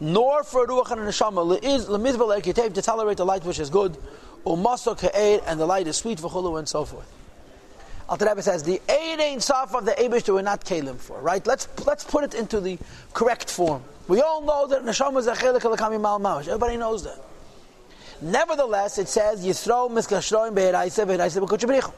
nor 0.00 0.42
for 0.42 0.64
a 0.64 0.66
ruach 0.66 0.90
and 0.90 1.02
a 1.02 1.12
shama 1.12 1.42
lemizbal 1.42 2.36
er 2.36 2.70
to 2.70 2.82
tolerate 2.82 3.16
the 3.16 3.24
light 3.24 3.44
which 3.44 3.60
is 3.60 3.70
good, 3.70 3.96
umasok 4.44 5.00
ha'ed, 5.00 5.42
and 5.46 5.60
the 5.60 5.66
light 5.66 5.86
is 5.86 5.96
sweet 5.96 6.18
for 6.18 6.28
chulu 6.28 6.58
and 6.58 6.68
so 6.68 6.84
forth. 6.84 7.19
Rebbe 8.18 8.42
says 8.42 8.62
the 8.64 8.80
eight 8.88 9.20
ain't 9.20 9.42
sof 9.42 9.74
of 9.74 9.84
the 9.84 9.92
Eibushter 9.92 10.34
we're 10.34 10.42
not 10.42 10.64
kalim 10.64 10.96
for, 10.96 11.20
right? 11.20 11.46
Let's 11.46 11.68
let's 11.86 12.04
put 12.04 12.24
it 12.24 12.34
into 12.34 12.60
the 12.60 12.78
correct 13.14 13.50
form. 13.50 13.82
We 14.08 14.20
all 14.20 14.42
know 14.42 14.66
that 14.66 14.82
neshama 14.82 15.18
is 15.18 15.28
a 15.28 15.34
chelik 15.34 15.60
alakami 15.60 16.00
mal 16.00 16.18
mamash. 16.18 16.48
Everybody 16.48 16.76
knows 16.76 17.04
that. 17.04 17.18
Nevertheless, 18.20 18.98
it 18.98 19.08
says 19.08 19.44
Yisro 19.44 19.88
miskashroim 19.90 20.54
be'eraisa 20.54 21.06
be'eraisa 21.06 21.46
b'kuchabrichim. 21.46 21.92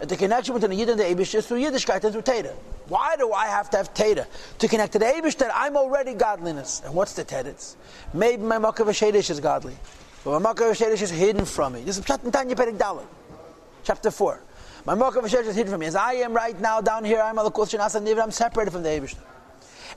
And 0.00 0.10
the 0.10 0.16
connection 0.16 0.54
between 0.54 0.70
the 0.70 0.76
Yid 0.76 0.90
and 0.90 1.00
the 1.00 1.04
Abish 1.04 1.34
is 1.34 1.46
through 1.46 1.62
Yiddishkeit 1.62 2.04
and 2.04 2.12
through 2.12 2.22
Teda. 2.22 2.52
Why 2.88 3.16
do 3.16 3.32
I 3.32 3.46
have 3.46 3.70
to 3.70 3.78
have 3.78 3.94
Teda? 3.94 4.26
To 4.58 4.68
connect 4.68 4.92
to 4.92 4.98
the 4.98 5.06
Abish 5.06 5.36
that 5.38 5.50
I'm 5.54 5.76
already 5.76 6.12
godliness. 6.14 6.82
And 6.84 6.94
what's 6.94 7.14
the 7.14 7.24
Teretz? 7.24 7.76
Maybe 8.12 8.42
my 8.42 8.58
Makav 8.58 8.88
is 9.30 9.40
godly. 9.40 9.76
But 10.22 10.40
my 10.40 10.52
Makav 10.52 11.00
is 11.02 11.10
hidden 11.10 11.46
from 11.46 11.74
me. 11.74 11.82
This 11.82 11.96
is 11.96 12.04
Pshat 12.04 12.30
Tanya 12.30 12.54
Perek 12.54 13.06
chapter 13.84 14.10
4. 14.10 14.42
My 14.86 14.94
Makav 14.94 15.24
Shadish 15.24 15.48
is 15.48 15.56
hidden 15.56 15.72
from 15.72 15.80
me. 15.80 15.86
As 15.86 15.96
I 15.96 16.12
am 16.12 16.32
right 16.32 16.58
now 16.60 16.80
down 16.80 17.04
here, 17.04 17.20
I'm 17.20 17.34
Alakul 17.34 17.66
Shanasa 17.66 18.00
Nivra, 18.00 18.22
I'm 18.22 18.30
separated 18.30 18.70
from 18.70 18.84
the 18.84 18.88
Abish. 18.90 19.16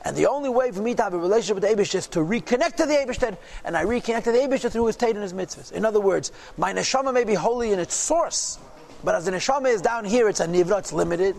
And 0.03 0.15
the 0.15 0.25
only 0.25 0.49
way 0.49 0.71
for 0.71 0.81
me 0.81 0.95
to 0.95 1.03
have 1.03 1.13
a 1.13 1.17
relationship 1.19 1.61
with 1.61 1.63
the 1.63 1.69
Abish 1.69 1.93
is 1.93 2.07
to 2.07 2.21
reconnect 2.21 2.77
to 2.77 2.87
the 2.87 2.95
Abish, 2.95 3.37
and 3.65 3.77
I 3.77 3.85
reconnect 3.85 4.23
to 4.23 4.31
the 4.31 4.39
Abish 4.39 4.67
through 4.71 4.87
his 4.87 4.95
Tate 4.95 5.13
and 5.13 5.21
his 5.21 5.33
mitzvahs. 5.33 5.71
In 5.73 5.85
other 5.85 5.99
words, 5.99 6.31
my 6.57 6.73
neshama 6.73 7.13
may 7.13 7.23
be 7.23 7.35
holy 7.35 7.71
in 7.71 7.77
its 7.77 7.93
source, 7.93 8.57
but 9.03 9.13
as 9.13 9.25
the 9.25 9.31
neshama 9.31 9.71
is 9.71 9.83
down 9.83 10.05
here, 10.05 10.27
it's 10.27 10.39
a 10.39 10.47
nivra, 10.47 10.79
it's 10.79 10.91
limited. 10.91 11.35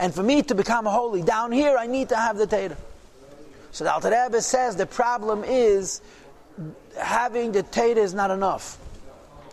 And 0.00 0.12
for 0.12 0.24
me 0.24 0.42
to 0.42 0.54
become 0.56 0.86
holy 0.86 1.22
down 1.22 1.52
here, 1.52 1.76
I 1.78 1.86
need 1.86 2.08
to 2.08 2.16
have 2.16 2.36
the 2.36 2.48
Tate. 2.48 2.72
So 3.70 3.84
the 3.84 3.92
Alter 3.92 4.10
Rebbe 4.10 4.42
says 4.42 4.74
the 4.74 4.86
problem 4.86 5.44
is 5.44 6.00
having 6.98 7.52
the 7.52 7.62
Tate 7.62 7.96
is 7.96 8.12
not 8.12 8.32
enough. 8.32 8.76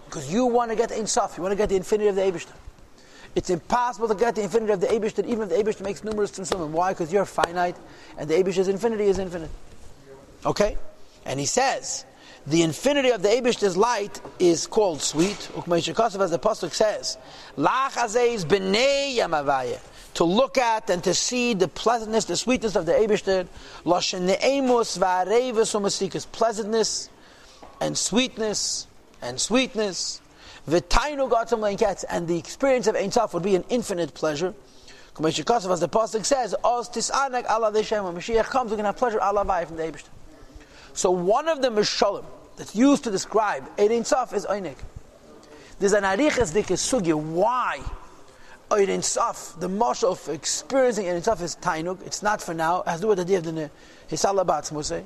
Because 0.06 0.34
you 0.34 0.48
want 0.48 0.72
to 0.72 0.76
get 0.76 0.90
the 0.90 0.96
Insaf, 0.96 1.38
you 1.38 1.44
want 1.44 1.52
to 1.52 1.58
get 1.58 1.70
the 1.70 1.76
infinity 1.76 2.08
of 2.08 2.16
the 2.16 2.24
Abishter. 2.24 2.54
It's 3.36 3.50
impossible 3.50 4.08
to 4.08 4.16
get 4.16 4.36
the 4.36 4.44
infinity 4.44 4.74
of 4.74 4.82
the 4.82 4.88
Abishter, 4.88 5.26
even 5.26 5.44
if 5.44 5.50
the 5.50 5.56
Abishter 5.56 5.82
makes 5.82 6.04
numerous 6.04 6.32
tzimtzumim. 6.32 6.70
Why? 6.70 6.92
Because 6.94 7.12
you're 7.12 7.26
finite, 7.26 7.76
and 8.18 8.30
the 8.30 8.36
Abishter's 8.36 8.68
infinity 8.68 9.06
is 9.06 9.18
infinite. 9.18 9.50
Okay? 10.46 10.78
And 11.26 11.40
he 11.40 11.46
says, 11.46 12.06
the 12.46 12.62
infinity 12.62 13.10
of 13.10 13.22
the 13.22 13.30
Abishter's 13.30 13.78
light 13.78 14.22
is 14.38 14.68
called 14.68 15.02
sweet. 15.02 15.50
As 15.56 15.86
the 15.86 16.40
Pasuk 16.42 16.74
says, 16.74 17.18
b'nei 17.58 19.16
yamavaya 19.16 19.80
to 20.14 20.24
look 20.24 20.58
at 20.58 20.90
and 20.90 21.04
to 21.04 21.14
see 21.14 21.54
the 21.54 21.68
pleasantness, 21.68 22.26
the 22.26 22.38
sweetness 22.38 22.76
of 22.76 22.86
the 22.86 22.92
Eibishter, 22.92 23.48
Loshen 23.84 24.28
Ne'emus 24.28 24.98
u'masikas, 25.00 26.28
pleasantness 26.32 27.10
and 27.82 27.98
sweetness 27.98 28.88
and 29.22 29.42
sweetness, 29.42 30.22
and 30.66 32.28
the 32.28 32.38
experience 32.38 32.88
of 32.88 32.96
Ein 32.96 33.12
Sof 33.12 33.34
would 33.34 33.44
be 33.44 33.56
an 33.56 33.66
infinite 33.70 34.14
pleasure. 34.14 34.54
As 35.20 35.36
the 35.36 35.44
Pasuk 35.44 36.26
says, 36.26 36.56
Oz 36.64 36.90
tisanek 36.90 37.46
ala 37.50 37.72
Deshem, 37.72 38.04
when 38.04 38.16
Mashiach 38.16 38.46
comes, 38.46 38.72
we're 38.72 38.78
going 38.78 38.84
to 38.84 38.90
have 38.90 38.98
pleasure 38.98 39.20
ala 39.20 39.46
from 39.66 39.78
the 39.78 39.84
Eibishter. 39.84 40.10
So 40.94 41.12
one 41.12 41.48
of 41.48 41.62
the 41.62 41.70
Mishalim 41.70 42.26
that's 42.58 42.76
used 42.76 43.04
to 43.04 43.12
describe 43.12 43.70
Ein 43.78 44.06
Sof 44.06 44.34
is 44.34 44.46
Einik. 44.46 44.78
There's 45.80 45.94
an 45.94 46.04
Arichas 46.04 46.54
Dikes 46.54 46.92
Why? 47.14 47.80
Ein 48.72 49.02
Sof, 49.04 49.56
the 49.60 49.70
marshal 49.70 50.14
of 50.14 50.30
experiencing 50.30 51.08
Ein 51.10 51.22
Sof 51.22 51.42
is 51.42 51.56
Tainuk. 51.58 52.04
It's 52.06 52.24
not 52.24 52.42
for 52.42 52.54
now. 52.54 52.82
It 52.82 52.88
has 52.88 53.00
to 53.00 53.04
do 53.04 53.08
with 53.10 53.18
the 53.18 53.24
idea 53.24 53.38
of 53.40 53.44
the 53.44 53.70
Hisalabat 54.10 54.72
Musay. 54.72 55.04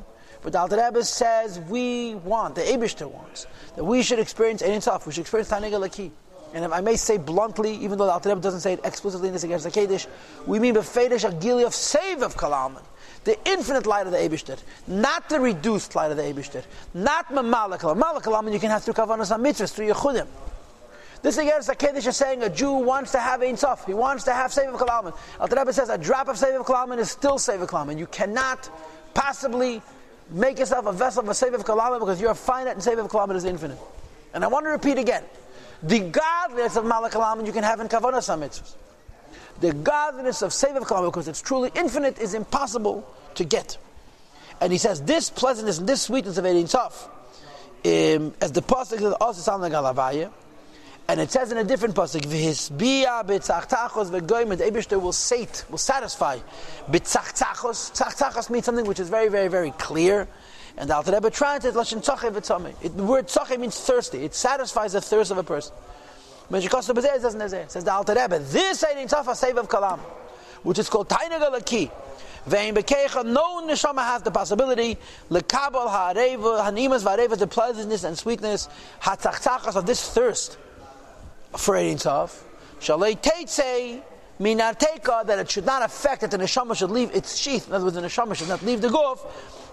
But 0.48 0.54
the 0.54 0.60
Alter 0.60 0.78
Rebbe 0.78 1.04
says 1.04 1.60
we 1.60 2.16
want, 2.16 2.56
the 2.56 2.62
Abishter 2.62 3.12
wants, 3.12 3.48
that 3.76 3.84
we 3.84 4.02
should 4.02 4.18
experience 4.18 4.64
Ein 4.64 4.80
Sof. 4.80 5.06
We 5.06 5.12
should 5.12 5.20
experience 5.20 5.50
Tainuk 5.50 5.74
Alaki. 5.74 6.10
And 6.54 6.64
if 6.64 6.72
I 6.72 6.80
may 6.80 6.96
say 6.96 7.18
bluntly, 7.18 7.74
even 7.76 7.98
though 7.98 8.06
the 8.06 8.14
Alter 8.14 8.30
Rebbe 8.30 8.40
doesn't 8.40 8.62
say 8.62 8.72
it 8.72 8.80
explicitly 8.86 9.28
in 9.28 9.34
this 9.34 9.44
against 9.44 9.66
the 9.66 9.72
Kaddish, 9.72 10.08
we 10.46 10.60
mean 10.60 10.74
Befedish 10.74 11.30
Agili 11.30 11.66
of 11.66 11.76
save 11.76 12.22
of 12.22 12.38
Kalaman. 12.38 12.82
The 13.26 13.38
infinite 13.46 13.86
light 13.86 14.06
of 14.06 14.14
the 14.14 14.20
Abishter, 14.20 14.58
not 14.88 15.28
the 15.28 15.38
reduced 15.38 15.94
light 15.96 16.12
of 16.12 16.16
the 16.16 16.24
Abishter, 16.24 16.64
not 16.94 17.28
Mamalakalam. 17.28 18.00
Mamalakalam 18.00 18.54
you 18.54 18.60
can 18.60 18.70
have 18.70 18.86
through 18.86 18.94
Kavanas 18.94 19.38
Mitzvahs, 19.38 19.74
through 19.74 19.90
Yechudim. 19.90 20.28
This 21.24 21.38
again 21.38 21.60
is 21.60 21.68
a 21.68 21.76
Kiddush 21.76 22.08
is 22.08 22.16
saying 22.16 22.42
a 22.44 22.50
Jew 22.50 22.72
wants 22.72 23.12
to 23.12 23.20
have 23.20 23.42
Ein 23.42 23.58
Sof. 23.58 23.86
He 23.86 23.94
wants 23.94 24.24
to 24.24 24.32
have 24.32 24.54
Sefer 24.54 24.78
Kalaman. 24.78 25.14
Al 25.42 25.48
Rebbe 25.48 25.74
says 25.74 25.90
a 25.90 25.98
drop 25.98 26.30
of 26.30 26.38
Sefer 26.38 26.64
Kalaman 26.64 27.00
is 27.00 27.12
still 27.12 27.38
Sefer 27.38 27.68
Kalaman. 27.68 28.00
You 28.00 28.08
cannot 28.08 28.70
possibly 29.14 29.82
make 30.30 30.60
yourself 30.60 30.86
a 30.86 30.92
vessel 30.92 31.24
of 31.24 31.30
a 31.30 31.34
Sefer 31.34 31.58
Kalaman 31.58 32.00
because 32.00 32.20
you're 32.22 32.34
finite 32.36 32.74
and 32.74 32.84
Sefer 32.84 33.04
Kalaman 33.04 33.36
is 33.36 33.46
infinite. 33.46 33.78
And 34.34 34.44
I 34.44 34.48
want 34.48 34.66
to 34.66 34.70
repeat 34.70 34.98
again. 34.98 35.24
The 35.84 36.00
godliness 36.00 36.76
of 36.76 36.86
Malak 36.86 37.12
Kalaman 37.12 37.46
you 37.46 37.54
can 37.54 37.64
have 37.64 37.80
in 37.80 37.88
Kavanah 37.88 38.18
Mitzvahs. 38.40 38.76
The 39.60 39.74
godliness 39.74 40.42
of 40.42 40.54
Sefer 40.54 40.80
Kalaman, 40.82 41.08
because 41.08 41.28
it's 41.28 41.42
truly 41.42 41.72
infinite, 41.76 42.20
is 42.20 42.34
impossible 42.34 43.08
to 43.36 43.44
get. 43.44 43.78
And 44.60 44.72
he 44.72 44.78
says 44.78 45.02
this 45.04 45.30
pleasantness 45.30 45.80
and 45.80 45.88
this 45.88 46.02
sweetness 46.02 46.38
of 46.38 46.46
Ein 46.46 46.68
Sof, 46.68 47.10
um, 47.86 48.34
as 48.42 48.52
the 48.52 48.62
Pasuk 48.62 49.00
says, 49.00 49.14
also 49.22 49.42
sound 49.42 49.62
like 49.62 49.72
and 51.10 51.22
it 51.22 51.32
says 51.32 51.52
in 51.52 51.58
a 51.58 51.64
different 51.64 51.96
pasuk, 51.96 52.22
"V'hisbia 52.22 53.26
b'tzachtachos 53.26 54.10
v'goyim." 54.10 54.58
The 54.58 54.66
Eibushter 54.66 55.02
will 55.02 55.14
sate, 55.14 55.64
will 55.70 55.78
satisfy. 55.78 56.40
B'tzachtachos. 56.90 57.92
Tzachtachos 57.98 58.50
means 58.50 58.66
something 58.66 58.86
which 58.86 59.00
is 59.00 59.08
very, 59.08 59.30
very, 59.30 59.48
very 59.48 59.72
clear. 59.72 60.28
And 60.76 60.90
the 60.90 60.96
Alter 60.96 61.14
Rebbe 61.14 61.30
translates 61.30 61.78
lashon 61.78 62.04
tzache 62.04 62.30
v'tzame. 62.32 62.96
The 62.96 63.04
word 63.04 63.28
tzache 63.28 63.58
means 63.58 63.80
thirsty. 63.80 64.26
It 64.26 64.36
satisfies 64.36 64.94
the 64.94 65.02
thirst 65.02 65.32
of 65.32 65.38
a 65.38 65.44
person. 65.44 65.74
Meshikosta 66.52 66.94
b'zeh 66.94 67.22
doesn't 67.22 67.40
nezeh. 67.40 67.70
Says 67.70 67.86
the 67.86 67.94
Alter 67.94 68.14
Rebbe. 68.14 68.40
This 68.40 68.84
ain't 68.84 69.10
tzafa 69.10 69.34
save 69.34 69.58
of 69.58 69.70
kalam, 69.70 70.00
which 70.64 70.78
is 70.78 70.90
called 70.90 71.08
tainag 71.08 71.42
alaki. 71.42 71.90
Vein 72.48 72.76
bekecha, 72.76 73.26
no 73.26 73.62
neshama 73.62 74.00
has 74.00 74.24
the 74.24 74.32
possibility 74.32 74.98
lekabel 75.30 75.90
ha'areva 75.90 76.64
hanimas 76.70 77.04
v'areva 77.04 77.38
the 77.38 77.48
pleasantness 77.48 78.04
and 78.04 78.18
sweetness 78.18 78.68
hatzachtzachas 79.02 79.76
of 79.76 79.86
this 79.86 80.10
thirst 80.10 80.58
for 81.56 81.76
Ein 81.76 81.98
Sof. 81.98 82.44
Shalei 82.80 83.20
Teitze 83.20 84.02
Minarteka 84.40 85.26
that 85.26 85.40
it 85.40 85.50
should 85.50 85.66
not 85.66 85.82
affect 85.82 86.22
that 86.22 86.32
the 86.32 86.38
neshama 86.38 86.76
should 86.76 86.92
leave 86.92 87.14
its 87.16 87.38
sheath. 87.38 87.68
In 87.68 87.74
other 87.74 87.86
words, 87.86 87.96
the 87.96 88.02
neshama 88.02 88.36
should 88.36 88.50
not 88.50 88.62
leave 88.62 88.82
the 88.82 88.90
goof, 88.90 89.24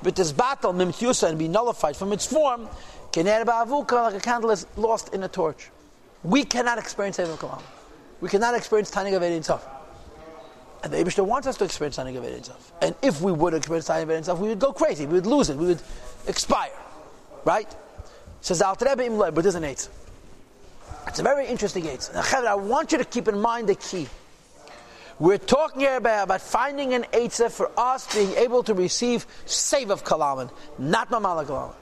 but 0.02 0.16
this 0.16 0.32
battle 0.32 0.72
mimthusa 0.72 1.28
and 1.28 1.38
be 1.38 1.48
nullified 1.48 1.96
from 1.96 2.12
its 2.12 2.26
form. 2.26 2.68
Kener 3.12 3.44
ba'avuka 3.44 3.92
like 3.92 4.14
a 4.14 4.20
candle 4.20 4.50
is 4.50 4.66
lost 4.76 5.12
in 5.12 5.22
a 5.22 5.28
torch. 5.28 5.70
We 6.22 6.44
cannot 6.44 6.78
experience 6.78 7.18
Eivel 7.18 7.36
Kalam. 7.36 7.62
We 8.20 8.30
cannot 8.30 8.54
experience 8.54 8.90
Tani 8.90 9.12
of 9.12 9.44
Sof. 9.44 9.66
And 10.82 10.92
the 10.92 10.96
Abishter 10.96 11.24
wants 11.24 11.46
us 11.46 11.58
to 11.58 11.64
experience 11.64 11.96
Tani 11.96 12.16
of 12.16 12.44
Sof. 12.46 12.72
And 12.80 12.94
if 13.02 13.20
we 13.20 13.32
would 13.32 13.52
experience 13.52 13.86
Tani 13.86 14.04
of 14.04 14.10
Ein 14.10 14.24
Sof, 14.24 14.38
we 14.38 14.48
would 14.48 14.58
go 14.58 14.72
crazy. 14.72 15.04
We 15.04 15.14
would 15.14 15.26
lose 15.26 15.50
it. 15.50 15.58
We 15.58 15.66
would 15.66 15.82
expire. 16.26 16.72
Right? 17.44 17.68
Says 18.40 18.62
Alter 18.62 18.86
Rebbe 18.88 19.04
Imlay, 19.04 19.34
but 19.34 19.42
there's 19.42 19.54
an 19.54 19.64
eight. 19.64 19.88
It's 21.06 21.20
a 21.20 21.22
very 21.22 21.46
interesting 21.46 21.84
Eitzah. 21.84 22.46
I 22.46 22.54
want 22.54 22.92
you 22.92 22.98
to 22.98 23.04
keep 23.04 23.28
in 23.28 23.40
mind 23.40 23.68
the 23.68 23.74
key. 23.74 24.08
We're 25.18 25.38
talking 25.38 25.80
here 25.80 25.96
about, 25.96 26.24
about 26.24 26.40
finding 26.40 26.92
an 26.94 27.04
Eitzah 27.12 27.50
for 27.50 27.70
us 27.76 28.12
being 28.12 28.32
able 28.32 28.64
to 28.64 28.74
receive 28.74 29.26
save 29.46 29.90
of 29.90 30.02
Kalaman, 30.02 30.50
not 30.78 31.10
Mamala 31.10 31.46
Kalaman. 31.46 31.74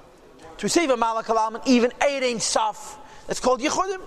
To 0.58 0.66
receive 0.66 0.90
a 0.90 0.96
Mamala 0.96 1.24
Kalaman, 1.24 1.66
even 1.66 1.92
eight 2.02 2.22
Saf. 2.36 2.96
it's 3.28 3.40
called 3.40 3.60
Yechudim. 3.60 4.02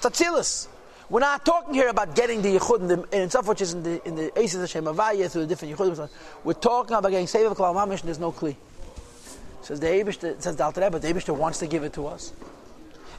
Atzilus. 0.00 0.66
We're 1.08 1.20
not 1.20 1.44
talking 1.44 1.74
here 1.74 1.88
about 1.88 2.14
getting 2.16 2.42
the 2.42 2.58
Yechudim, 2.58 3.06
and 3.12 3.30
stuff 3.30 3.46
which 3.46 3.60
is 3.60 3.74
in 3.74 3.82
the 3.84 4.06
in 4.06 4.16
the 4.16 4.30
Eitzah 4.32 5.30
through 5.30 5.42
the 5.42 5.46
different 5.46 5.76
Yechudim. 5.76 6.08
We're 6.42 6.54
talking 6.54 6.96
about 6.96 7.10
getting 7.10 7.28
save 7.28 7.50
of 7.50 7.56
Kalaman, 7.56 8.00
there's 8.02 8.18
no 8.18 8.32
Kli. 8.32 8.56
Says 9.62 9.78
the 9.78 9.86
Eibush, 9.86 10.42
says 10.42 10.56
the 10.56 10.64
Alter 10.64 10.80
Rebbe, 10.80 10.98
the 10.98 11.12
Eibush 11.12 11.28
wants 11.36 11.60
to 11.60 11.68
give 11.68 11.84
it 11.84 11.92
to 11.92 12.08
us. 12.08 12.32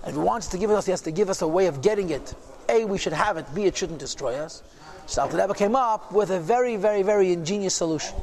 If 0.06 0.14
he 0.14 0.20
wants 0.20 0.48
to 0.48 0.58
give 0.58 0.70
it 0.72 0.74
us, 0.74 0.86
he 0.86 0.92
has 0.92 1.02
to 1.02 1.12
give 1.12 1.30
us 1.30 1.42
a 1.42 1.48
way 1.48 1.68
of 1.68 1.82
getting 1.82 2.10
it. 2.10 2.34
A, 2.70 2.86
we 2.86 2.98
should 2.98 3.14
have 3.14 3.38
it. 3.38 3.46
B, 3.54 3.66
it 3.66 3.78
shouldn't 3.78 4.00
destroy 4.00 4.36
us. 4.36 4.64
So 5.06 5.22
Alter 5.22 5.54
came 5.54 5.76
up 5.76 6.12
with 6.12 6.32
a 6.32 6.40
very, 6.40 6.76
very, 6.76 7.04
very 7.04 7.34
ingenious 7.34 7.76
solution. 7.76 8.16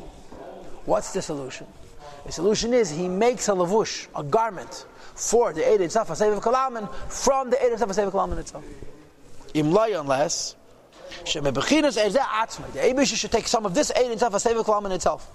What's 0.87 1.13
the 1.13 1.23
solution? 1.23 1.67
The 2.27 2.33
solution 2.33 2.73
is 2.73 2.91
he 2.91 3.09
makes 3.09 3.49
a 3.49 3.53
lavush, 3.53 4.09
a 4.17 4.23
garment, 4.23 4.87
for 5.15 5.53
the 5.53 5.69
Eid 5.71 5.81
itself, 5.81 6.11
a 6.11 6.17
Sefer 6.17 6.41
Kalaman, 6.41 6.93
from 7.11 7.51
the 7.51 7.63
Eid 7.63 7.73
itself, 7.73 7.91
a 7.91 7.95
Sefer 7.95 8.11
Kalaman 8.11 8.39
itself. 8.39 8.65
Imlay, 9.55 9.93
unless, 9.93 10.55
er 11.23 11.41
the 11.41 11.51
Abish 11.51 13.17
should 13.17 13.33
take 13.33 13.49
some 13.49 13.67
of 13.67 13.75
this 13.75 13.91
Eid 13.91 14.11
itself, 14.11 14.35
a 14.35 14.41
Sefer 14.41 14.63
Kalaman 14.63 14.93
itself. 14.93 15.31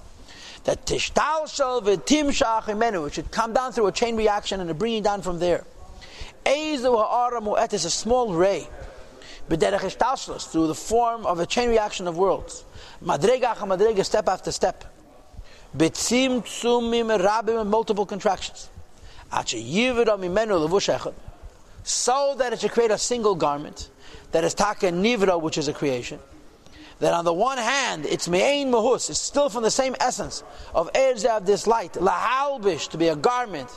That 0.63 0.85
Tishtal 0.85 1.53
Shal 1.53 1.81
V'Tim 1.81 2.29
Shach 2.29 3.07
it 3.07 3.13
should 3.13 3.31
come 3.31 3.53
down 3.53 3.73
through 3.73 3.87
a 3.87 3.91
chain 3.91 4.15
reaction 4.15 4.61
and 4.61 4.69
a 4.69 4.73
bringing 4.73 5.03
down 5.03 5.21
from 5.21 5.39
there. 5.39 5.65
Ezu 6.45 6.97
ha'ara 6.97 7.41
mu'et 7.41 7.73
is 7.73 7.85
a 7.85 7.89
small 7.89 8.33
ray. 8.33 8.67
B'derech 9.49 9.79
ishtalshlos, 9.79 10.49
through 10.49 10.67
the 10.67 10.75
form 10.75 11.25
of 11.25 11.39
a 11.39 11.45
chain 11.45 11.69
reaction 11.69 12.07
of 12.07 12.17
worlds. 12.17 12.63
Madrega 13.03 13.55
madrega, 13.55 14.05
step 14.05 14.27
after 14.27 14.51
step. 14.51 14.85
B'tzim 15.75 16.41
tsumim 16.43 17.19
rabim, 17.19 17.61
and 17.61 17.69
multiple 17.69 18.05
contractions. 18.05 18.69
So 21.83 22.35
that 22.37 22.53
it 22.53 22.61
should 22.61 22.71
create 22.71 22.91
a 22.91 22.97
single 22.97 23.35
garment. 23.35 23.89
That 24.31 24.43
is 24.43 24.53
taka 24.53 24.91
nivra, 24.91 25.41
which 25.41 25.57
is 25.57 25.67
a 25.67 25.73
creation. 25.73 26.19
That 26.99 27.13
on 27.13 27.25
the 27.25 27.33
one 27.33 27.57
hand, 27.57 28.05
it's 28.05 28.29
me'ain 28.29 28.71
mahus, 28.71 29.09
it's 29.09 29.19
still 29.19 29.49
from 29.49 29.63
the 29.63 29.71
same 29.71 29.95
essence 29.99 30.43
of 30.75 30.93
erze 30.93 31.25
of 31.25 31.45
this 31.45 31.65
light, 31.65 31.93
lahalbish, 31.93 32.89
to 32.89 32.97
be 32.97 33.07
a 33.07 33.15
garment 33.15 33.69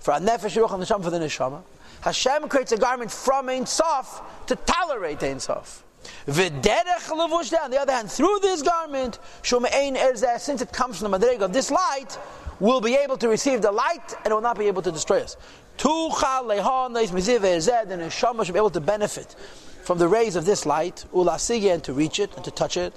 for 0.00 0.12
a 0.12 0.18
nefesh 0.18 0.60
ruach 0.60 0.72
and 0.74 1.04
for 1.04 1.10
the 1.10 1.18
neshama. 1.18 1.62
Hashem 2.04 2.50
creates 2.50 2.70
a 2.70 2.76
garment 2.76 3.10
from 3.10 3.48
Ein 3.48 3.64
Sof 3.64 4.20
to 4.46 4.56
tolerate 4.56 5.22
Ein 5.22 5.40
Sof. 5.40 5.82
V'derech 6.26 7.08
levush 7.08 7.50
On 7.64 7.70
the 7.70 7.80
other 7.80 7.94
hand, 7.94 8.10
through 8.10 8.40
this 8.42 8.60
garment, 8.60 9.18
shumein 9.42 9.96
erzeh, 9.96 10.38
since 10.38 10.60
it 10.60 10.70
comes 10.70 11.00
from 11.00 11.10
the 11.10 11.18
madreg 11.18 11.40
of 11.40 11.54
this 11.54 11.70
light, 11.70 12.18
we'll 12.60 12.82
be 12.82 12.94
able 12.94 13.16
to 13.16 13.26
receive 13.26 13.62
the 13.62 13.72
light 13.72 14.14
and 14.22 14.34
will 14.34 14.42
not 14.42 14.58
be 14.58 14.66
able 14.66 14.82
to 14.82 14.92
destroy 14.92 15.22
us. 15.22 15.38
Tuchal 15.78 16.44
lehon 16.44 16.92
leis 16.92 17.10
miziv 17.10 17.40
erzeh, 17.40 17.88
the 17.88 17.94
neshama 17.94 18.44
should 18.44 18.52
be 18.52 18.58
able 18.58 18.68
to 18.68 18.82
benefit 18.82 19.34
from 19.82 19.96
the 19.96 20.06
rays 20.06 20.36
of 20.36 20.44
this 20.44 20.66
light, 20.66 21.06
ulasigi, 21.14 21.72
and 21.72 21.82
to 21.84 21.94
reach 21.94 22.20
it 22.20 22.34
and 22.36 22.44
to 22.44 22.50
touch 22.50 22.76
it. 22.76 22.92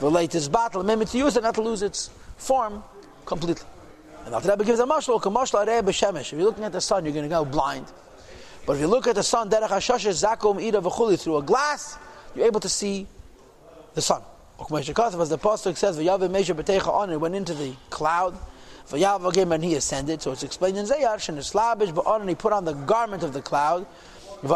The 0.00 0.10
latest 0.10 0.50
battle, 0.50 0.82
maybe 0.82 1.04
to 1.04 1.16
use 1.16 1.36
it, 1.36 1.44
not 1.44 1.54
to 1.54 1.62
lose 1.62 1.82
its 1.82 2.10
form 2.38 2.82
completely. 3.24 3.68
And 4.24 4.34
the 4.34 4.50
Rebbe 4.50 4.64
gives 4.64 4.80
a 4.80 4.84
mashal. 4.84 5.20
If 6.20 6.32
you're 6.32 6.42
looking 6.42 6.64
at 6.64 6.72
the 6.72 6.80
sun, 6.80 7.04
you're 7.04 7.14
going 7.14 7.22
to 7.22 7.28
go 7.28 7.44
blind. 7.44 7.86
But 8.66 8.74
if 8.74 8.80
you 8.80 8.86
look 8.86 9.06
at 9.06 9.14
the 9.14 9.22
sun, 9.22 9.48
derech 9.50 9.68
hashash 9.68 10.06
zakum 10.08 10.62
ida 10.62 10.80
v'chuli, 10.80 11.18
through 11.18 11.38
a 11.38 11.42
glass, 11.42 11.96
you're 12.34 12.46
able 12.46 12.60
to 12.60 12.68
see 12.68 13.06
the 13.94 14.02
sun. 14.02 14.22
As 14.60 14.86
the 14.86 15.38
pasuk 15.38 15.76
says, 15.76 15.96
"V'yavim 15.96 16.30
measure 16.30 16.54
b'teicha 16.54 16.88
on," 16.88 17.10
it 17.10 17.16
went 17.16 17.34
into 17.34 17.54
the 17.54 17.74
cloud. 17.90 18.36
V'yav 18.90 19.54
and 19.54 19.64
he 19.64 19.74
ascended. 19.74 20.20
So 20.22 20.32
it's 20.32 20.42
explained 20.42 20.78
in 20.78 20.86
Zayar, 20.86 21.18
and 22.20 22.28
he 22.28 22.34
put 22.34 22.52
on 22.52 22.64
the 22.64 22.72
garment 22.72 23.22
of 23.22 23.32
the 23.32 23.42
cloud. 23.42 23.86
He 24.40 24.48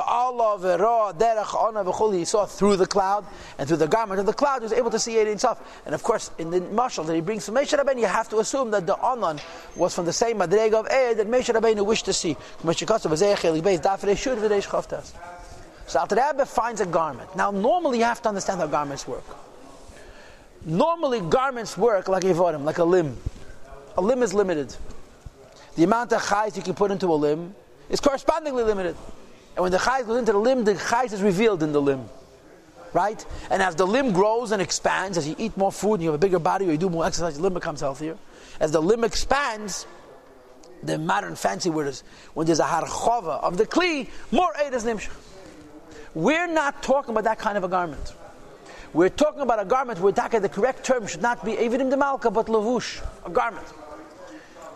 saw 2.24 2.46
through 2.46 2.76
the 2.76 2.86
cloud 2.86 3.26
and 3.58 3.68
through 3.68 3.78
the 3.78 3.88
garment 3.88 4.20
of 4.20 4.26
the 4.26 4.32
cloud, 4.32 4.60
he 4.60 4.64
was 4.64 4.72
able 4.72 4.90
to 4.90 4.98
see 4.98 5.16
it 5.16 5.26
himself. 5.26 5.82
And 5.84 5.94
of 5.94 6.02
course, 6.02 6.30
in 6.38 6.50
the 6.50 6.60
marshal 6.60 7.02
that 7.04 7.14
he 7.14 7.20
brings 7.20 7.46
from 7.46 7.56
Moshe 7.56 7.76
Rabbeinu, 7.76 8.00
you 8.00 8.06
have 8.06 8.28
to 8.28 8.38
assume 8.38 8.70
that 8.70 8.86
the 8.86 8.96
Anan 9.04 9.40
was 9.74 9.94
from 9.94 10.04
the 10.04 10.12
same 10.12 10.38
Madrega 10.38 10.74
of 10.74 10.86
Ed 10.88 11.14
that 11.14 11.28
Moshe 11.28 11.52
Rabbeinu 11.52 11.84
wished 11.84 12.04
to 12.04 12.12
see. 12.12 12.36
So 15.86 15.98
Alter 15.98 16.14
Rebbe 16.14 16.46
finds 16.46 16.80
a 16.80 16.86
garment. 16.86 17.34
Now, 17.34 17.50
normally 17.50 17.98
you 17.98 18.04
have 18.04 18.22
to 18.22 18.28
understand 18.28 18.60
how 18.60 18.68
garments 18.68 19.08
work. 19.08 19.24
Normally, 20.64 21.20
garments 21.20 21.76
work 21.76 22.06
like 22.08 22.22
a 22.22 22.28
vodim, 22.28 22.62
like 22.62 22.78
a 22.78 22.84
limb. 22.84 23.16
A 23.96 24.00
limb 24.00 24.22
is 24.22 24.32
limited. 24.32 24.74
The 25.74 25.82
amount 25.84 26.12
of 26.12 26.22
chayes 26.22 26.56
you 26.56 26.62
can 26.62 26.74
put 26.74 26.92
into 26.92 27.08
a 27.08 27.14
limb 27.14 27.54
is 27.90 27.98
correspondingly 27.98 28.62
limited. 28.62 28.96
And 29.54 29.62
when 29.62 29.73
the 29.73 29.78
chayes 29.78 30.06
goes 30.06 30.18
into 30.18 30.32
the 30.32 30.38
limb, 30.38 30.64
the 30.64 30.75
chayes 30.75 31.12
is 31.12 31.23
revealed 31.23 31.62
in 31.62 31.73
the 31.73 31.80
limb. 31.80 32.09
Right? 32.92 33.25
And 33.50 33.62
as 33.62 33.75
the 33.75 33.87
limb 33.87 34.12
grows 34.12 34.52
and 34.52 34.61
expands, 34.61 35.16
as 35.16 35.26
you 35.26 35.35
eat 35.38 35.56
more 35.56 35.73
food 35.73 35.94
and 35.94 36.02
you 36.02 36.09
have 36.09 36.16
a 36.16 36.18
bigger 36.18 36.38
body 36.38 36.68
or 36.68 36.73
you 36.73 36.78
do 36.78 36.90
more 36.90 37.06
exercise, 37.06 37.37
the 37.37 37.42
limb 37.42 37.54
becomes 37.54 37.80
healthier. 37.80 38.16
As 38.61 38.71
the 38.71 38.82
limb 38.82 39.02
expands, 39.02 39.87
the 40.82 40.99
modern 40.99 41.37
fancy 41.37 41.71
word 41.71 41.87
is 41.87 42.04
when 42.35 42.47
there's 42.47 42.61
a 42.61 42.64
harchova 42.64 43.42
of 43.42 43.56
the 43.56 43.66
kli, 43.66 44.09
more 44.30 44.52
aid 44.62 44.75
is 44.75 44.85
nimshach. 44.85 45.11
We're 46.14 46.47
not 46.47 46.82
talking 46.82 47.12
about 47.12 47.25
that 47.25 47.38
kind 47.38 47.56
of 47.56 47.64
a 47.64 47.68
garment. 47.68 48.14
We're 48.92 49.09
talking 49.09 49.40
about 49.40 49.59
a 49.59 49.64
garment 49.64 50.00
where 50.00 50.12
the 50.12 50.50
correct 50.52 50.85
term 50.85 51.06
should 51.06 51.23
not 51.23 51.42
be 51.44 51.52
evidim 51.52 51.88
de 51.88 51.97
malka, 51.97 52.30
but 52.30 52.47
lavush, 52.47 53.02
a 53.25 53.30
garment. 53.30 53.66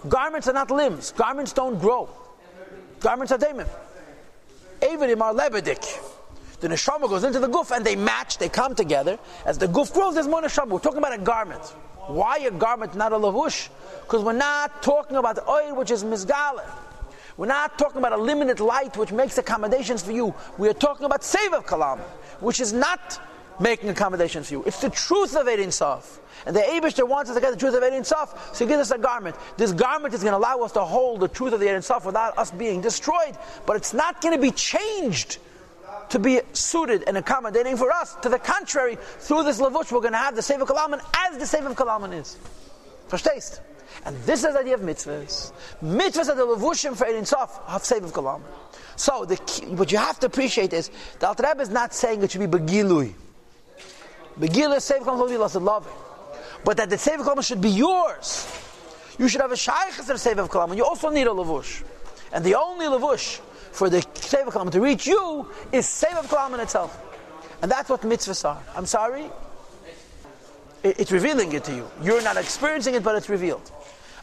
Garments 0.09 0.49
are 0.49 0.55
not 0.55 0.71
limbs. 0.71 1.13
Garments 1.13 1.53
don't 1.53 1.79
grow. 1.79 2.09
Garments 3.01 3.33
are 3.33 3.39
daimim. 3.39 3.69
Evidim 4.81 5.21
are 5.21 5.35
lebedik. 5.35 6.13
The 6.61 6.69
neshama 6.69 7.09
goes 7.09 7.25
into 7.25 7.39
the 7.39 7.49
guf 7.49 7.75
and 7.75 7.85
they 7.85 7.97
match, 7.97 8.39
they 8.39 8.49
come 8.49 8.75
together. 8.75 9.19
As 9.45 9.59
the 9.59 9.67
guf 9.67 9.93
grows, 9.93 10.15
there's 10.15 10.29
more 10.29 10.43
neshama. 10.43 10.69
We're 10.69 10.79
talking 10.79 10.99
about 10.99 11.13
a 11.13 11.19
garment. 11.19 11.63
Why 12.07 12.39
a 12.39 12.51
garment, 12.51 12.95
not 12.95 13.13
a 13.13 13.17
lavush? 13.17 13.69
Because 14.03 14.23
we're 14.23 14.33
not 14.33 14.83
talking 14.83 15.17
about 15.17 15.35
the 15.35 15.49
oil 15.49 15.75
which 15.75 15.91
is 15.91 16.05
mizgale. 16.05 16.65
We're 17.37 17.47
not 17.47 17.79
talking 17.79 17.99
about 17.99 18.13
a 18.13 18.17
limited 18.17 18.61
light 18.61 18.97
which 18.97 19.13
makes 19.13 19.37
accommodations 19.37 20.03
for 20.03 20.13
you. 20.13 20.35
We 20.57 20.69
are 20.69 20.75
talking 20.75 21.05
about 21.05 21.23
save 21.23 21.53
of 21.53 21.67
kalam, 21.67 21.99
which 22.41 22.61
is 22.61 22.73
not 22.73 23.21
making 23.61 23.89
accommodations 23.89 24.49
for 24.49 24.55
you. 24.55 24.65
It's 24.65 24.81
the 24.81 24.91
truth 24.91 25.37
of 25.37 25.49
Ein 25.49 25.71
Sof. 25.71 26.21
And 26.47 26.55
the 26.55 26.61
Abishter 26.61 27.09
wants 27.09 27.31
us 27.31 27.37
to 27.37 27.41
get 27.41 27.51
the 27.51 27.57
truth 27.57 27.75
of 27.75 27.83
Ein 27.83 28.05
Sof, 28.05 28.55
so 28.55 28.65
he 28.65 28.69
gives 28.69 28.81
us 28.81 28.91
a 28.91 28.99
garment. 28.99 29.37
This 29.57 29.73
garment 29.73 30.15
is 30.15 30.23
going 30.23 30.33
to 30.33 30.39
allow 30.39 30.61
us 30.61 30.73
to 30.73 30.85
hold 30.85 31.21
the 31.21 31.29
truth 31.29 31.53
of 31.53 31.61
the 31.61 31.69
Ein 31.71 31.83
Sof 31.83 32.05
without 32.05 32.37
us 32.39 32.51
being 32.51 32.81
destroyed, 32.81 33.37
but 33.65 33.77
it's 33.77 33.95
not 33.95 34.21
going 34.21 34.35
to 34.35 34.41
be 34.41 34.51
changed 34.51 35.39
to 36.11 36.19
be 36.19 36.41
suited 36.53 37.05
and 37.07 37.17
accommodating 37.17 37.77
for 37.77 37.91
us. 37.91 38.15
To 38.23 38.29
the 38.29 38.39
contrary, 38.39 38.97
through 39.19 39.45
this 39.45 39.61
lavush, 39.61 39.91
we're 39.91 40.01
going 40.01 40.13
to 40.13 40.19
have 40.19 40.37
the 40.37 40.43
Sefer 40.43 40.65
Kalaman 40.65 41.01
as 41.27 41.39
the 41.39 41.47
Sefer 41.47 41.75
Kalaman 41.75 42.19
is. 42.19 42.37
Verstehst? 43.09 43.61
And 44.05 44.17
this 44.25 44.45
is 44.45 44.53
the 44.53 44.61
idea 44.61 44.75
of 44.75 44.81
mitzvahs. 44.83 45.53
Mitzvahs 45.83 46.29
are 46.29 46.35
the 46.35 46.47
levushim 46.47 46.97
for 46.97 47.07
Ein 47.07 47.25
Sof, 47.25 47.61
have 47.67 47.85
Sefer 47.85 48.07
Kalaman. 48.09 48.43
So, 48.97 49.25
the 49.25 49.37
what 49.77 49.93
you 49.93 49.99
have 49.99 50.19
to 50.21 50.27
appreciate 50.27 50.73
is, 50.73 50.91
the 51.19 51.29
Alter 51.29 51.45
Rebbe 51.47 51.63
is 51.63 51.71
not 51.71 51.93
saying 51.93 52.23
it 52.23 52.31
should 52.31 52.41
be 52.41 52.59
begilui. 52.59 53.15
Begilui, 54.39 54.81
Sefer 54.81 55.05
Kalaman, 55.05 55.19
will 55.19 55.29
be 55.29 55.37
love 55.37 55.89
But 56.65 56.77
that 56.77 56.91
the 56.91 56.99
Sefer 56.99 57.23
Kalaman 57.23 57.45
should 57.45 57.61
be 57.61 57.71
yours. 57.71 58.47
You 59.19 59.29
should 59.29 59.41
have 59.41 59.53
a 59.53 59.57
shaykhs 59.57 60.09
of 60.11 60.21
Sefer 60.21 60.43
and 60.43 60.77
You 60.77 60.85
also 60.85 61.09
need 61.11 61.27
a 61.27 61.31
levush. 61.31 61.83
And 62.33 62.45
the 62.45 62.55
only 62.55 62.87
levush 62.87 63.39
for 63.73 63.89
the 63.89 64.05
Sefer 64.15 64.51
Kalaman 64.51 64.73
to 64.73 64.81
reach 64.81 65.07
you 65.07 65.49
is 65.73 65.87
Sefer 65.87 66.27
Kalaman 66.27 66.63
itself. 66.63 67.03
And 67.63 67.71
that's 67.71 67.89
what 67.89 68.03
mitzvahs 68.03 68.45
are. 68.45 68.63
I'm 68.75 68.87
sorry, 68.87 69.31
it's 70.85 71.11
revealing 71.11 71.53
it 71.53 71.65
to 71.65 71.75
you. 71.75 71.89
You're 72.03 72.23
not 72.23 72.37
experiencing 72.37 72.95
it, 72.95 73.03
but 73.03 73.17
it's 73.17 73.29
revealed. 73.29 73.71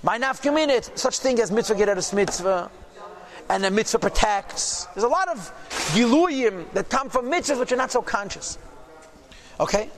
My 0.04 0.19
nafkaminit, 0.19 0.97
such 0.97 1.19
thing 1.19 1.39
as 1.39 1.52
mitzvah 1.52 1.76
get 1.76 1.88
gereres 1.88 2.13
mitzvah, 2.13 2.69
and 3.49 3.65
a 3.65 3.71
mitzvah 3.71 3.99
protects. 3.99 4.86
There's 4.93 5.04
a 5.04 5.08
lot 5.08 5.28
of 5.28 5.38
giluyim 5.93 6.71
that 6.73 6.89
come 6.89 7.10
from 7.10 7.32
mitzvahs 7.32 7.60
which 7.60 7.71
are 7.71 7.78
not 7.78 7.91
so 7.91 8.02
conscious. 8.02 8.58
Okay? 9.60 9.89